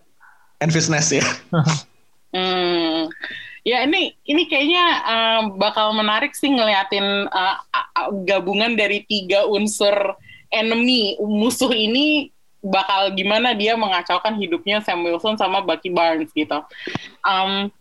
[0.61, 1.25] Envis Ness ya.
[1.49, 1.65] Hmm.
[3.65, 7.65] Ya ini ini kayaknya eh, bakal menarik sih ngeliatin a-
[8.29, 10.21] gabungan dari tiga unsur
[10.53, 12.29] enemy musuh ini
[12.61, 16.61] bakal gimana dia mengacaukan hidupnya Sam Wilson sama Bucky Barnes gitu.
[17.25, 17.73] Um,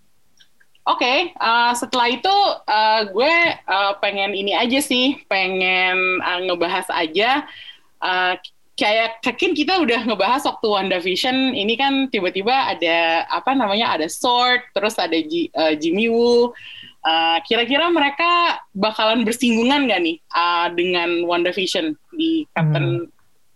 [0.83, 2.35] Oke, eh, setelah itu
[2.67, 7.47] eh, gue eh, pengen ini aja sih, pengen eh, ngebahas aja
[8.03, 8.33] eh,
[8.73, 14.65] kayak kan kita udah ngebahas waktu WandaVision ini kan tiba-tiba ada apa namanya ada Sword
[14.73, 16.51] terus ada Ji- eh, Jimmy Woo.
[17.03, 23.05] Eh, kira-kira mereka bakalan bersinggungan gak nih eh, dengan WandaVision di Captain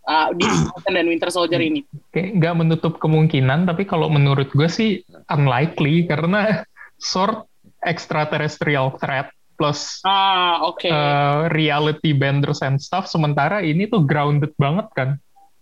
[0.06, 1.80] eh, di Captain dan Winter Soldier ini?
[2.14, 5.00] Kayak nggak menutup kemungkinan, tapi kalau menurut gue sih
[5.32, 6.62] unlikely karena
[7.00, 7.48] Sword
[7.82, 13.10] extraterrestrial threat plus Ah oke, uh, reality benders and stuff.
[13.10, 15.18] Sementara ini tuh grounded banget kan.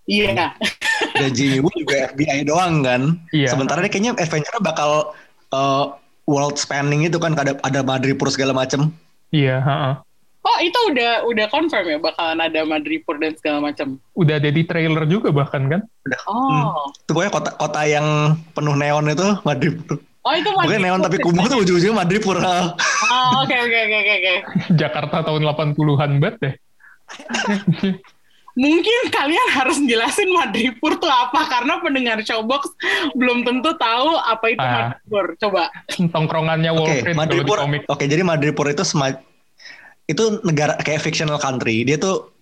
[0.06, 0.54] iya.
[1.18, 3.18] Dan Jimmy Woo juga FBI doang kan.
[3.34, 3.50] Iya.
[3.50, 5.16] Sementara dia kayaknya Avenger bakal
[5.50, 8.94] uh, world spanning itu kan ada ada Madripoor segala macem.
[9.34, 9.94] Iya, heeh.
[10.46, 13.98] Oh itu udah udah confirm ya bakalan ada Madripoor dan segala macam.
[14.14, 15.80] Udah ada di trailer juga bahkan kan.
[16.30, 16.86] Oh.
[17.02, 19.98] Itu pokoknya kota kota yang penuh neon itu Madripoor.
[20.26, 22.42] Oh itu Pokoknya neon tapi kumuh tuh ujung-ujungnya Madripoor.
[22.42, 22.74] Ah.
[23.06, 24.34] Oh oke oke oke oke.
[24.74, 26.54] Jakarta tahun 80-an banget deh.
[28.56, 32.72] Mungkin kalian harus jelasin Madripoor tuh apa karena pendengar Showbox
[33.12, 34.96] belum tentu tahu apa itu Ah.
[34.96, 35.26] Madripoor.
[35.38, 35.62] Coba.
[35.92, 37.58] Tongkrongannya Wolverine kalau di Madripoor.
[37.62, 37.82] komik.
[37.86, 39.20] Oke, jadi Madripoor itu sema-
[40.06, 41.84] itu negara kayak fictional country.
[41.84, 42.32] Dia tuh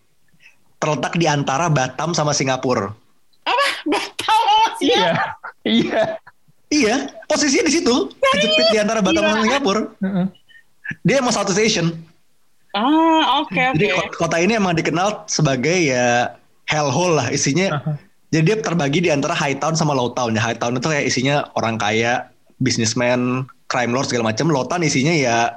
[0.79, 2.95] terletak di antara Batam sama Singapura.
[3.45, 3.67] Apa?
[3.85, 4.45] Batam
[4.79, 5.13] sih Iya.
[5.65, 6.03] Iya.
[6.75, 6.97] Iya,
[7.31, 9.43] posisinya di situ, kejepit di antara Batam sama.
[9.47, 9.83] Singapura.
[10.03, 10.27] Heeh.
[11.07, 11.89] Dia emang Southeast Asian.
[12.75, 13.79] Ah oke oke.
[13.79, 16.35] Jadi kota, kota ini emang dikenal sebagai ya
[16.67, 17.79] hellhole lah isinya.
[17.79, 17.95] Aha.
[18.35, 20.35] Jadi dia terbagi di antara high town sama low town.
[20.35, 22.27] Ya, high town itu kayak isinya orang kaya,
[22.59, 24.51] businessman, crime lord segala macam.
[24.51, 25.55] Low town isinya ya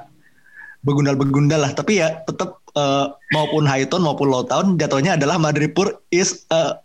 [0.86, 1.74] begundal-begundal lah.
[1.74, 6.78] Tapi ya tetap eh, maupun high town maupun low town jatuhnya adalah Madripoor is eh,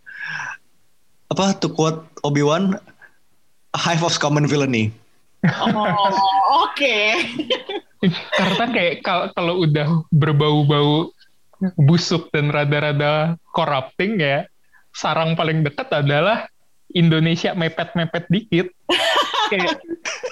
[1.29, 2.92] apa to quote Obi-Wan a
[3.73, 4.93] hive of common villainy.
[5.43, 6.07] Oh
[6.63, 6.95] oke.
[8.35, 11.11] Karena kayak kal- kalau udah berbau-bau
[11.79, 14.47] busuk dan rada-rada corrupting ya,
[14.91, 16.47] sarang paling dekat adalah
[16.93, 18.67] Indonesia mepet-mepet dikit.
[19.51, 19.83] kayak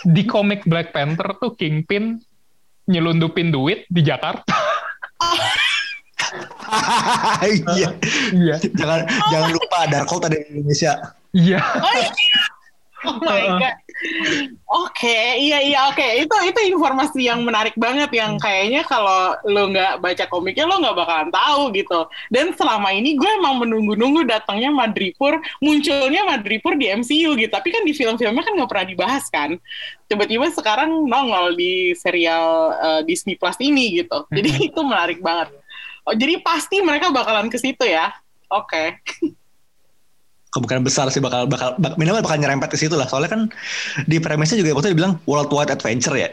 [0.08, 2.18] di komik Black Panther tuh Kingpin
[2.88, 4.56] nyelundupin duit di Jakarta.
[7.44, 7.90] Iya.
[8.32, 8.56] Iya.
[8.80, 10.92] jangan jangan lupa Darkhold ada di Indonesia.
[11.36, 11.60] Iya.
[11.60, 12.08] Oh, iya.
[13.02, 13.78] Oh my god.
[14.70, 16.06] Oke, iya iya oke.
[16.22, 20.98] Itu itu informasi yang menarik banget yang kayaknya kalau lo nggak baca komiknya lo nggak
[20.98, 22.06] bakalan tahu gitu.
[22.30, 27.52] Dan selama ini gue emang menunggu-nunggu datangnya Madripoor, munculnya Madripoor di MCU gitu.
[27.52, 29.58] Tapi kan di film-filmnya kan nggak pernah dibahas kan.
[30.06, 34.30] Tiba-tiba sekarang nongol di serial eh, Disney Plus ini gitu.
[34.30, 35.54] Jadi itu menarik banget.
[36.06, 38.14] Oh, jadi pasti mereka bakalan ke situ ya.
[38.50, 38.98] Oke.
[40.52, 43.08] kemungkinan besar sih bakal bakal bak, minimal bakal nyerempet ke situ lah.
[43.08, 43.42] Soalnya kan
[44.06, 46.30] di premisnya juga waktu dibilang worldwide adventure ya.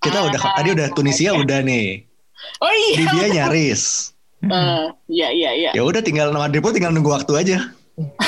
[0.00, 2.06] Kita Ah, udah tadi udah Tunisia udah nih.
[2.62, 2.96] Oh iya.
[3.04, 4.14] Libya nyaris.
[4.40, 5.70] Eh, Iya iya iya.
[5.76, 7.58] Ya udah tinggal nama Madripoor tinggal nunggu waktu aja.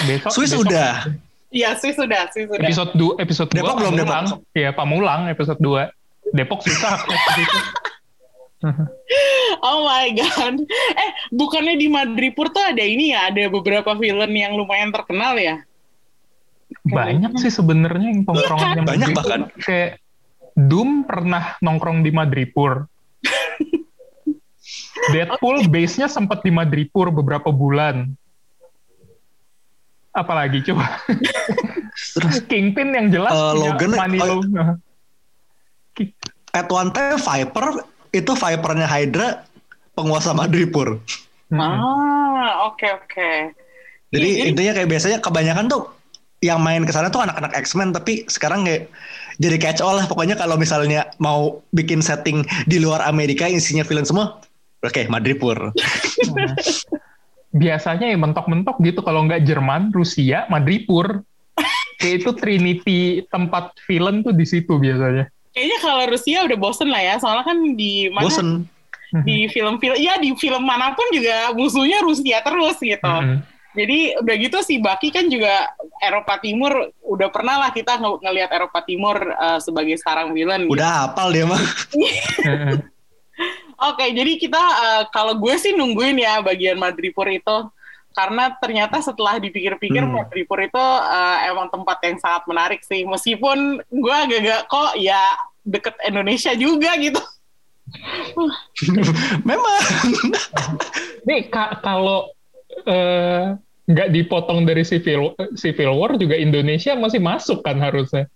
[0.05, 1.09] Besok, Swiss besok udah.
[1.53, 2.65] Iya, sih sudah, sih sudah.
[2.65, 4.27] Episode 2 episode 2 Depok belum, Pamulang.
[4.57, 6.37] Iya, Pamulang episode 2.
[6.37, 6.97] Depok susah.
[9.63, 10.59] Oh my god.
[10.97, 15.63] Eh, bukannya di Madripoor tuh ada ini ya, ada beberapa villain yang lumayan terkenal ya?
[16.83, 19.41] Banyak sih sebenarnya yang tongkrongan yang Banyak bahkan.
[19.61, 20.03] Kayak
[20.59, 22.91] Doom pernah nongkrong di Madripoor.
[25.15, 28.13] Deadpool base-nya sempat di Madripoor beberapa bulan.
[30.13, 31.01] Apalagi coba.
[31.93, 34.77] Terus Kingpin yang jelas Eh, punya Logan, money oh, loan.
[36.53, 37.81] at one time Viper
[38.13, 39.43] itu Vipernya Hydra
[39.97, 41.01] penguasa Madripoor.
[41.53, 43.31] Ah, oke oke.
[44.13, 45.83] Jadi Iya, jadi- intinya kayak biasanya kebanyakan tuh
[46.45, 48.91] yang main ke sana tuh anak-anak X-Men tapi sekarang kayak
[49.39, 54.05] jadi catch all lah pokoknya kalau misalnya mau bikin setting di luar Amerika isinya villain
[54.05, 54.43] semua
[54.83, 55.71] oke Madripoor.
[57.53, 61.21] Biasanya ya mentok-mentok gitu kalau nggak Jerman, Rusia, Madripoor.
[62.01, 65.29] Kayak itu Trinity tempat villain tuh di situ biasanya.
[65.53, 68.65] Kayaknya kalau Rusia udah bosen lah ya, soalnya kan di mana Bosen.
[69.23, 73.05] di film-film, ya di film mana pun juga musuhnya Rusia terus gitu.
[73.05, 73.45] Mhm.
[73.73, 75.65] Jadi udah gitu si Baki kan juga
[75.97, 80.65] Eropa Timur udah pernah lah kita nge- ngelihat Eropa Timur eh, sebagai sarang villain.
[80.65, 80.77] gitu.
[80.77, 81.61] Udah hafal dia mah.
[81.61, 82.77] Mhm.
[83.93, 87.57] Oke, jadi kita eh, kalau gue sih nungguin ya bagian Madripoor itu
[88.13, 90.23] karena ternyata setelah dipikir-pikir Hmm.
[90.23, 93.03] Madripoor itu eh, emang tempat yang sangat menarik sih.
[93.03, 95.21] Meskipun gue agak-agak kok ya
[95.63, 97.21] deket Indonesia juga gitu.
[99.43, 99.81] Memang.
[101.29, 102.31] Nih ka- kalau
[102.85, 108.31] eh, nggak dipotong dari civil civil war juga Indonesia masih masuk kan harusnya.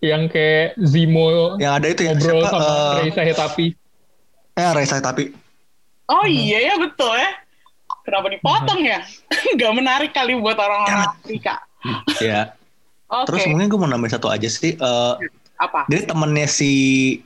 [0.00, 3.66] Yang kayak Zimo yang ada itu ya ngobrol siapa, sama eh, Reza Hetapi.
[4.52, 5.24] eh Reza tapi
[6.06, 7.30] Oh iya ya betul ya.
[8.10, 8.98] Kenapa dipotong ya?
[9.60, 11.62] Gak menarik kali buat orang-orang Afrika.
[12.18, 12.50] ya.
[13.10, 13.26] Oke.
[13.30, 14.74] Terus mungkin gue mau nambahin satu aja sih.
[14.74, 15.14] eh,
[15.62, 15.86] Apa?
[15.86, 16.72] Jadi temennya si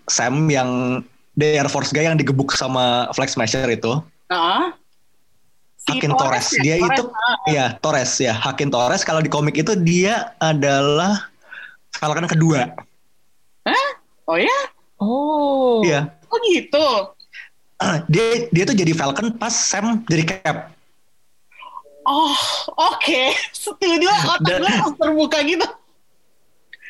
[0.05, 1.01] Sam yang
[1.41, 4.01] The Air Force guy yang digebuk sama Flag Smasher itu.
[4.29, 4.77] Ah.
[5.81, 6.53] Si Hakim Torres.
[6.61, 6.61] ya?
[6.61, 7.37] Dia Torres, itu ah.
[7.49, 8.33] ya Torres ya.
[8.37, 11.33] Hakim Torres kalau di komik itu dia adalah
[11.97, 12.75] Falcon kedua.
[14.25, 14.59] Oh ya?
[14.99, 15.85] Oh.
[15.85, 16.09] Iya.
[16.29, 17.13] Oh gitu.
[18.09, 20.73] Dia dia tuh jadi Falcon pas Sam jadi Cap.
[22.05, 22.37] Oh,
[22.77, 23.23] oke.
[23.53, 24.09] Setuju.
[24.09, 25.67] Otak Dan- gue langsung terbuka gitu.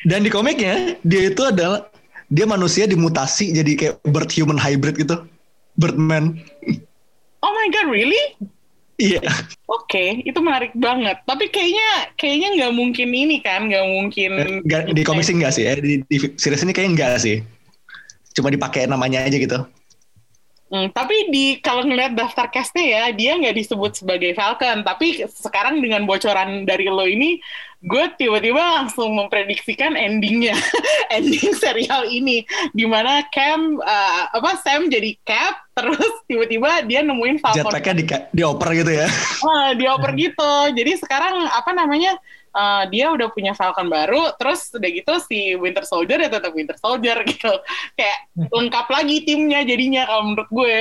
[0.05, 1.89] Dan di komiknya dia itu adalah
[2.29, 5.25] dia manusia dimutasi jadi kayak bird human hybrid gitu.
[5.75, 6.39] Birdman.
[7.41, 8.37] Oh my god, really?
[8.95, 9.19] Iya.
[9.67, 11.19] Oke, itu menarik banget.
[11.27, 14.29] Tapi kayaknya kayaknya nggak mungkin ini kan, nggak mungkin.
[14.63, 15.63] Nggak- di komik sih enggak sih.
[15.67, 17.37] Eh, di, di series ini kayaknya enggak sih.
[18.31, 19.67] Cuma dipakai namanya aja gitu.
[20.75, 24.83] Hmm, tapi di kalau ngeliat daftar castnya ya, dia nggak disebut sebagai Falcon.
[24.83, 27.39] Tapi sekarang dengan bocoran dari lo ini,
[27.79, 30.51] gue tiba-tiba langsung memprediksikan endingnya,
[31.15, 32.43] ending serial ini,
[32.75, 37.71] di mana Cam uh, apa Sam jadi Cap, terus tiba-tiba dia nemuin Falcon.
[37.71, 38.05] Jetpacknya di,
[38.35, 39.07] dioper gitu ya.
[39.47, 40.75] Wah, dioper gitu.
[40.75, 42.19] Jadi sekarang apa namanya?
[42.55, 46.75] Eh, dia udah punya Falcon baru, terus udah gitu si Winter Soldier ya tetap Winter
[46.75, 47.51] Soldier gitu.
[47.93, 50.75] Kayak lengkap lagi timnya jadinya kalau menurut gue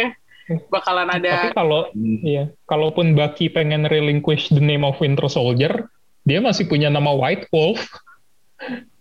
[0.69, 1.49] bakalan ada.
[1.49, 1.81] Tapi kalau
[2.23, 5.89] iya, kalaupun Bucky pengen relinquish the name of Winter Soldier,
[6.23, 7.81] dia masih punya nama White Wolf.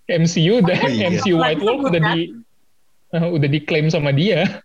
[0.03, 1.07] MCU udah Oh, iya.
[1.09, 2.35] MCU White Wolf udah di
[3.13, 4.63] eh, udah diklaim sama dia.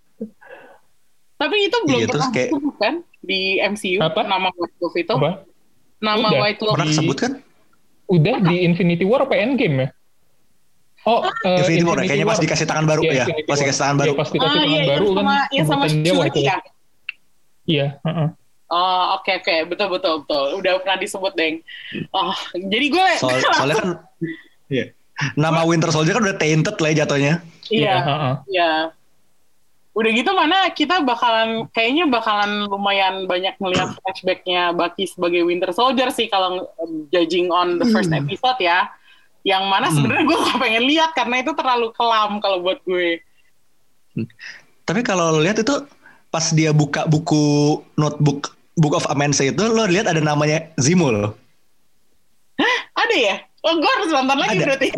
[1.34, 4.20] Tapi itu belum Iya, terus pernah kayak- disebut kan di MCU Apa?
[4.26, 5.14] nama White Wolf itu.
[5.14, 5.30] Apa?
[5.98, 6.40] Nama Udah.
[6.42, 6.74] White Wolf.
[6.74, 7.32] Pernah disebut kan?
[8.08, 9.88] Udah di Infinity War apa Endgame ya?
[11.04, 13.24] Oh, eh, Infinity War ya, kayaknya pas dikasih tangan baru Iya, ya.
[13.24, 13.62] Infinity Pas War.
[13.62, 14.08] dikasih tangan baru.
[14.08, 16.28] Iya, pas dikasih Ah, tangan iya, baru yang kan sama, yang sama sebutan dia White
[16.28, 16.48] Shuri Wolf.
[16.48, 16.56] ya.
[17.68, 18.28] Iya, heeh.
[18.68, 20.46] Oh, oke oke, betul betul betul.
[20.56, 21.54] Udah pernah disebut, Deng.
[22.10, 23.88] Oh, jadi gue Soal, soalnya kan
[24.68, 24.84] iya.
[25.34, 27.34] Nama Winter Soldier kan udah tainted lah ya jatuhnya.
[27.68, 27.94] iya.
[27.98, 28.34] heeh.
[28.50, 28.70] Ya.
[29.98, 36.14] Udah gitu mana kita bakalan kayaknya bakalan lumayan banyak melihat flashbacknya Bucky sebagai Winter Soldier
[36.14, 36.70] sih kalau
[37.10, 38.86] judging on the first episode ya.
[39.42, 43.18] Yang mana sebenarnya gue gak pengen lihat karena itu terlalu kelam kalau buat gue.
[44.86, 45.74] Tapi kalau lo lihat itu
[46.30, 51.34] pas dia buka buku notebook Book of Amensa itu lo lihat ada namanya Zimo loh.
[52.94, 53.34] Ada ya?
[53.66, 54.64] Oh gue harus nonton lagi Ada.
[54.70, 54.88] berarti.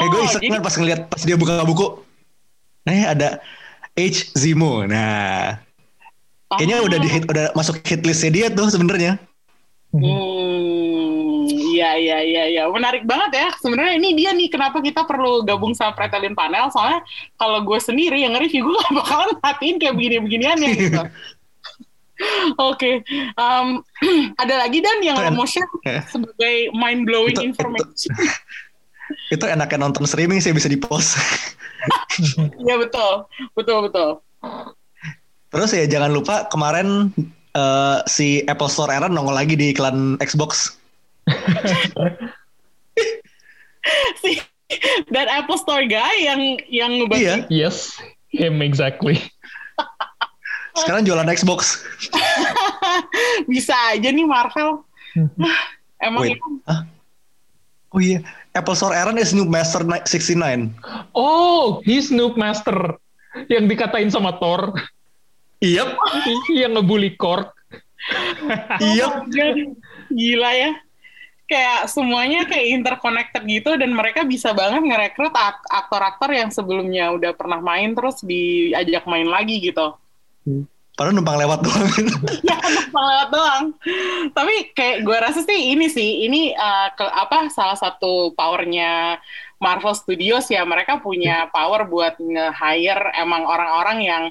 [0.00, 2.00] Eh gue iseng jadi- pas ngeliat pas dia buka buku.
[2.88, 3.44] Eh ada
[3.94, 4.82] H Zimo.
[4.84, 5.58] Nah,
[6.50, 6.86] kayaknya Oh.
[6.86, 9.18] udah di hit, udah masuk hit listnya dia tuh sebenarnya.
[9.90, 13.48] Hmm, iya iya iya iya, menarik banget ya.
[13.58, 16.70] Sebenarnya ini dia nih kenapa kita perlu gabung sama Pretelin Panel.
[16.70, 17.02] Soalnya
[17.34, 21.02] kalau gue sendiri yang nge-review gue gak bakalan hatiin kayak begini-beginian ya gitu.
[22.60, 23.00] Oke,
[23.32, 23.66] Em,
[24.42, 26.04] ada lagi dan yang lo mau share Ya.
[26.06, 28.12] sebagai mind blowing information.
[29.30, 31.16] Itu enaknya nonton streaming sih bisa di post.
[32.60, 33.24] Iya betul,
[33.56, 34.20] betul betul.
[35.48, 37.08] Terus ya jangan lupa kemarin
[37.56, 40.76] eh, si Apple Store Aaron nongol lagi di iklan Xbox.
[44.20, 44.36] Si
[45.10, 47.96] dan Apple Store guy yang yang ngebantu Iya, Yes,
[48.30, 49.18] him exactly.
[50.84, 51.82] sekarang jualan Xbox.
[53.50, 54.84] bisa aja nih Marvel.
[55.98, 56.38] Emang Wait.
[56.38, 56.86] itu Hah?
[57.90, 58.22] Oh iya,
[58.54, 60.06] Apple Store Aaron is new Master 69.
[61.10, 62.94] Oh, he's Noob Master
[63.50, 64.74] yang dikatain sama Thor,
[65.58, 65.98] Iya,
[66.62, 67.50] yang ngebully Korg.
[68.80, 69.26] iya.
[69.26, 69.76] God,
[70.08, 70.70] gila ya
[71.44, 77.34] kayak semuanya kayak interconnected gitu dan mereka bisa banget ngerekrut ak- aktor-aktor yang sebelumnya udah
[77.34, 79.98] pernah main terus diajak main lagi gitu
[81.00, 81.88] Padahal numpang lewat doang.
[82.52, 83.64] ya numpang lewat doang.
[84.36, 89.16] Tapi kayak gue rasa sih ini sih ini uh, ke, apa salah satu powernya
[89.56, 90.60] Marvel Studios ya.
[90.60, 94.24] Mereka punya power buat nge-hire emang orang-orang yang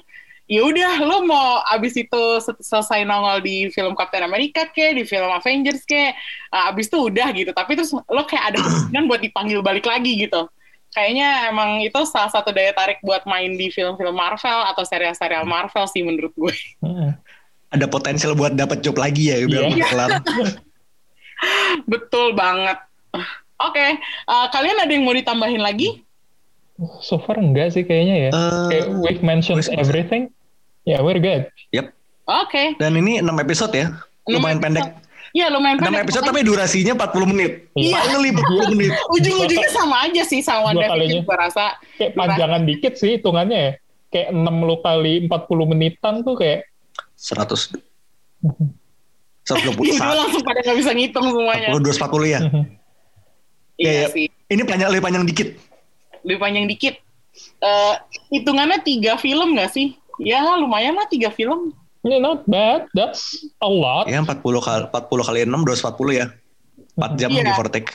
[0.46, 5.02] ya udah lo mau abis itu se- selesai nongol di film Captain America ke di
[5.02, 6.14] film Avengers ke
[6.54, 7.50] uh, abis itu udah gitu.
[7.50, 10.46] Tapi terus lo kayak ada kemungkinan buat dipanggil balik lagi gitu
[10.90, 15.86] kayaknya emang itu salah satu daya tarik buat main di film-film Marvel atau serial-serial Marvel
[15.86, 17.10] sih menurut gue Heeh.
[17.70, 19.86] Ada potensial buat dapat job lagi ya biar Iya.
[19.86, 20.10] kelar.
[21.86, 22.78] Betul banget.
[23.60, 26.02] Oke, eh, kalian ada yang mau ditambahin lagi?
[26.98, 28.30] So far enggak sih kayaknya ya.
[28.32, 30.32] Eh, Kayak we've mentioned we've- everything.
[30.82, 31.46] Yeah, we're good.
[31.70, 31.92] Yep.
[32.26, 32.74] Oke.
[32.80, 33.92] Dan ini 6 episode ya.
[34.26, 34.86] Lumayan Enam pendek.
[35.30, 36.02] Iya lumayan 6 pendek.
[36.04, 37.52] episode tapi durasinya 40 menit.
[37.72, 37.94] Iya.
[37.96, 38.30] Finally
[38.66, 38.92] 40 menit.
[39.10, 41.20] Ujung-ujungnya sama aja sih sama Dua WandaVision kalinya.
[41.22, 41.64] gue rasa.
[41.94, 43.72] Kayak panjangan dikit sih hitungannya ya.
[44.10, 46.66] Kayak 6 lu kali 40 menitan tuh kayak
[47.14, 47.78] 100
[49.42, 51.68] Jadi 120 gue langsung pada nggak bisa ngitung semuanya.
[51.70, 52.40] 40 240 ya.
[52.40, 52.64] Iya
[53.76, 54.06] Iya, iya.
[54.10, 54.26] sih.
[54.46, 55.48] Ini panjang lebih panjang dikit.
[56.22, 56.94] Lebih panjang dikit.
[57.60, 57.94] Eh
[58.30, 59.94] hitungannya tiga film nggak sih?
[60.18, 61.72] Ya lumayan lah tiga film.
[62.00, 62.88] Yeah, not bad.
[62.96, 64.08] That's a lot.
[64.08, 66.26] Ya 40 kali 40 kali 6 240 ya.
[66.96, 67.44] 4 jam Iya.
[67.44, 67.92] give or take.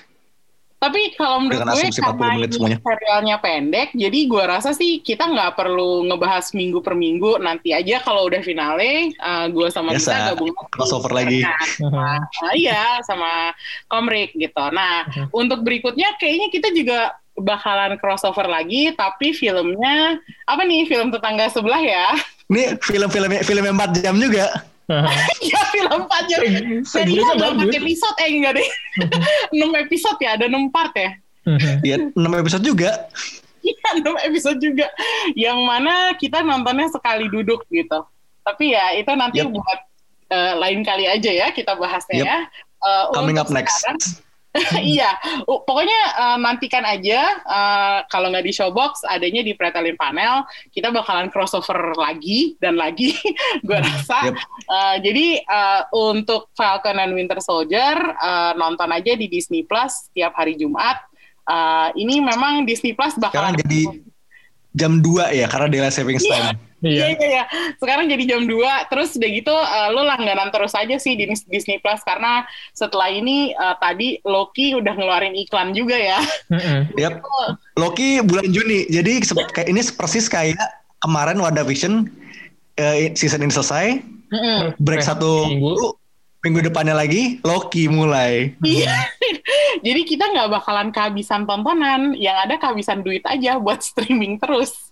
[0.75, 2.77] Tapi kalau menurut Dengan gue asumsi 40 karena menit semuanya.
[2.83, 7.41] serialnya pendek, jadi gue rasa sih kita nggak perlu ngebahas minggu per minggu.
[7.41, 11.41] Nanti aja kalau udah finale, eh, gue sama Biasa, kita gabung crossover lagi.
[11.81, 13.55] Nah, ah, iya, sama
[13.89, 14.61] Komrik gitu.
[14.69, 16.99] Nah, untuk berikutnya kayaknya kita juga
[17.33, 20.85] bakalan crossover lagi, tapi filmnya apa nih?
[20.85, 22.13] Film tetangga sebelah ya?
[22.45, 24.45] Ini film-film film 4 jam juga.
[25.49, 26.41] ya film panjang.
[26.85, 27.77] Serial Segmennya berapa bagus.
[27.81, 28.17] episode?
[28.21, 28.67] Eh enggak deh.
[29.49, 31.11] 6 episode ya, ada 6 part ya.
[31.85, 32.89] Iya, 6 episode juga.
[33.61, 34.87] Iya, 6 episode juga.
[35.33, 38.05] Yang mana kita nontonnya sekali duduk gitu.
[38.41, 39.49] Tapi ya itu nanti Yep.
[39.49, 39.79] buat
[40.27, 42.25] eh, lain kali aja ya kita bahasnya Yep.
[42.25, 42.37] ya.
[42.77, 43.77] Eh, Coming untuk up next.
[43.81, 44.05] sekarang-
[44.95, 45.11] iya,
[45.45, 50.89] Uh, pokoknya uh, nantikan aja uh, kalau nggak di Showbox adanya di Pretelin Panel kita
[50.89, 53.13] bakalan crossover lagi dan lagi,
[53.67, 54.31] gue rasa.
[54.31, 54.35] Yep.
[54.65, 60.35] Uh, jadi uh, untuk Falcon and Winter Soldier uh, nonton aja di Disney Plus setiap
[60.39, 61.03] hari Jumat.
[61.45, 63.81] Uh, ini memang Disney Plus Sekarang bakalan jadi
[64.79, 66.51] jam 2 ya karena daylight savings time.
[66.51, 67.17] Iya, Iya.
[67.17, 67.43] iya, iya.
[67.81, 68.61] Sekarang jadi jam 2,
[68.93, 72.45] terus udah gitu uh, lo langganan terus aja sih di Disney Plus karena
[72.77, 76.21] setelah ini uh, tadi Loki udah ngeluarin iklan juga ya.
[76.53, 76.93] Mm-mm.
[77.01, 77.25] Yap.
[77.75, 78.85] Loki bulan Juni.
[78.85, 80.61] Jadi kayak ini persis kayak
[81.01, 82.07] kemarin WandaVision
[82.77, 84.01] eh, season ini selesai,
[84.79, 85.73] break Rest satu minggu.
[85.73, 85.87] minggu,
[86.45, 88.53] minggu depannya lagi Loki mulai.
[88.61, 88.93] Iya.
[89.85, 94.84] jadi kita nggak bakalan kehabisan tontonan, yang ada kehabisan duit aja buat streaming terus.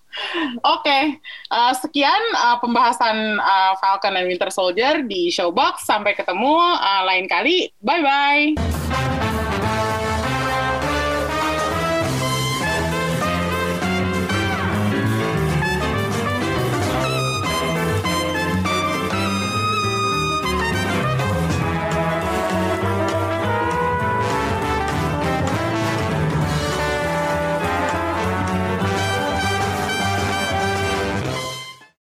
[0.61, 5.83] Oke, uh, sekian uh, pembahasan uh, Falcon and Winter Soldier di Showbox.
[5.85, 7.71] Sampai ketemu uh, lain kali.
[7.81, 9.62] Bye bye.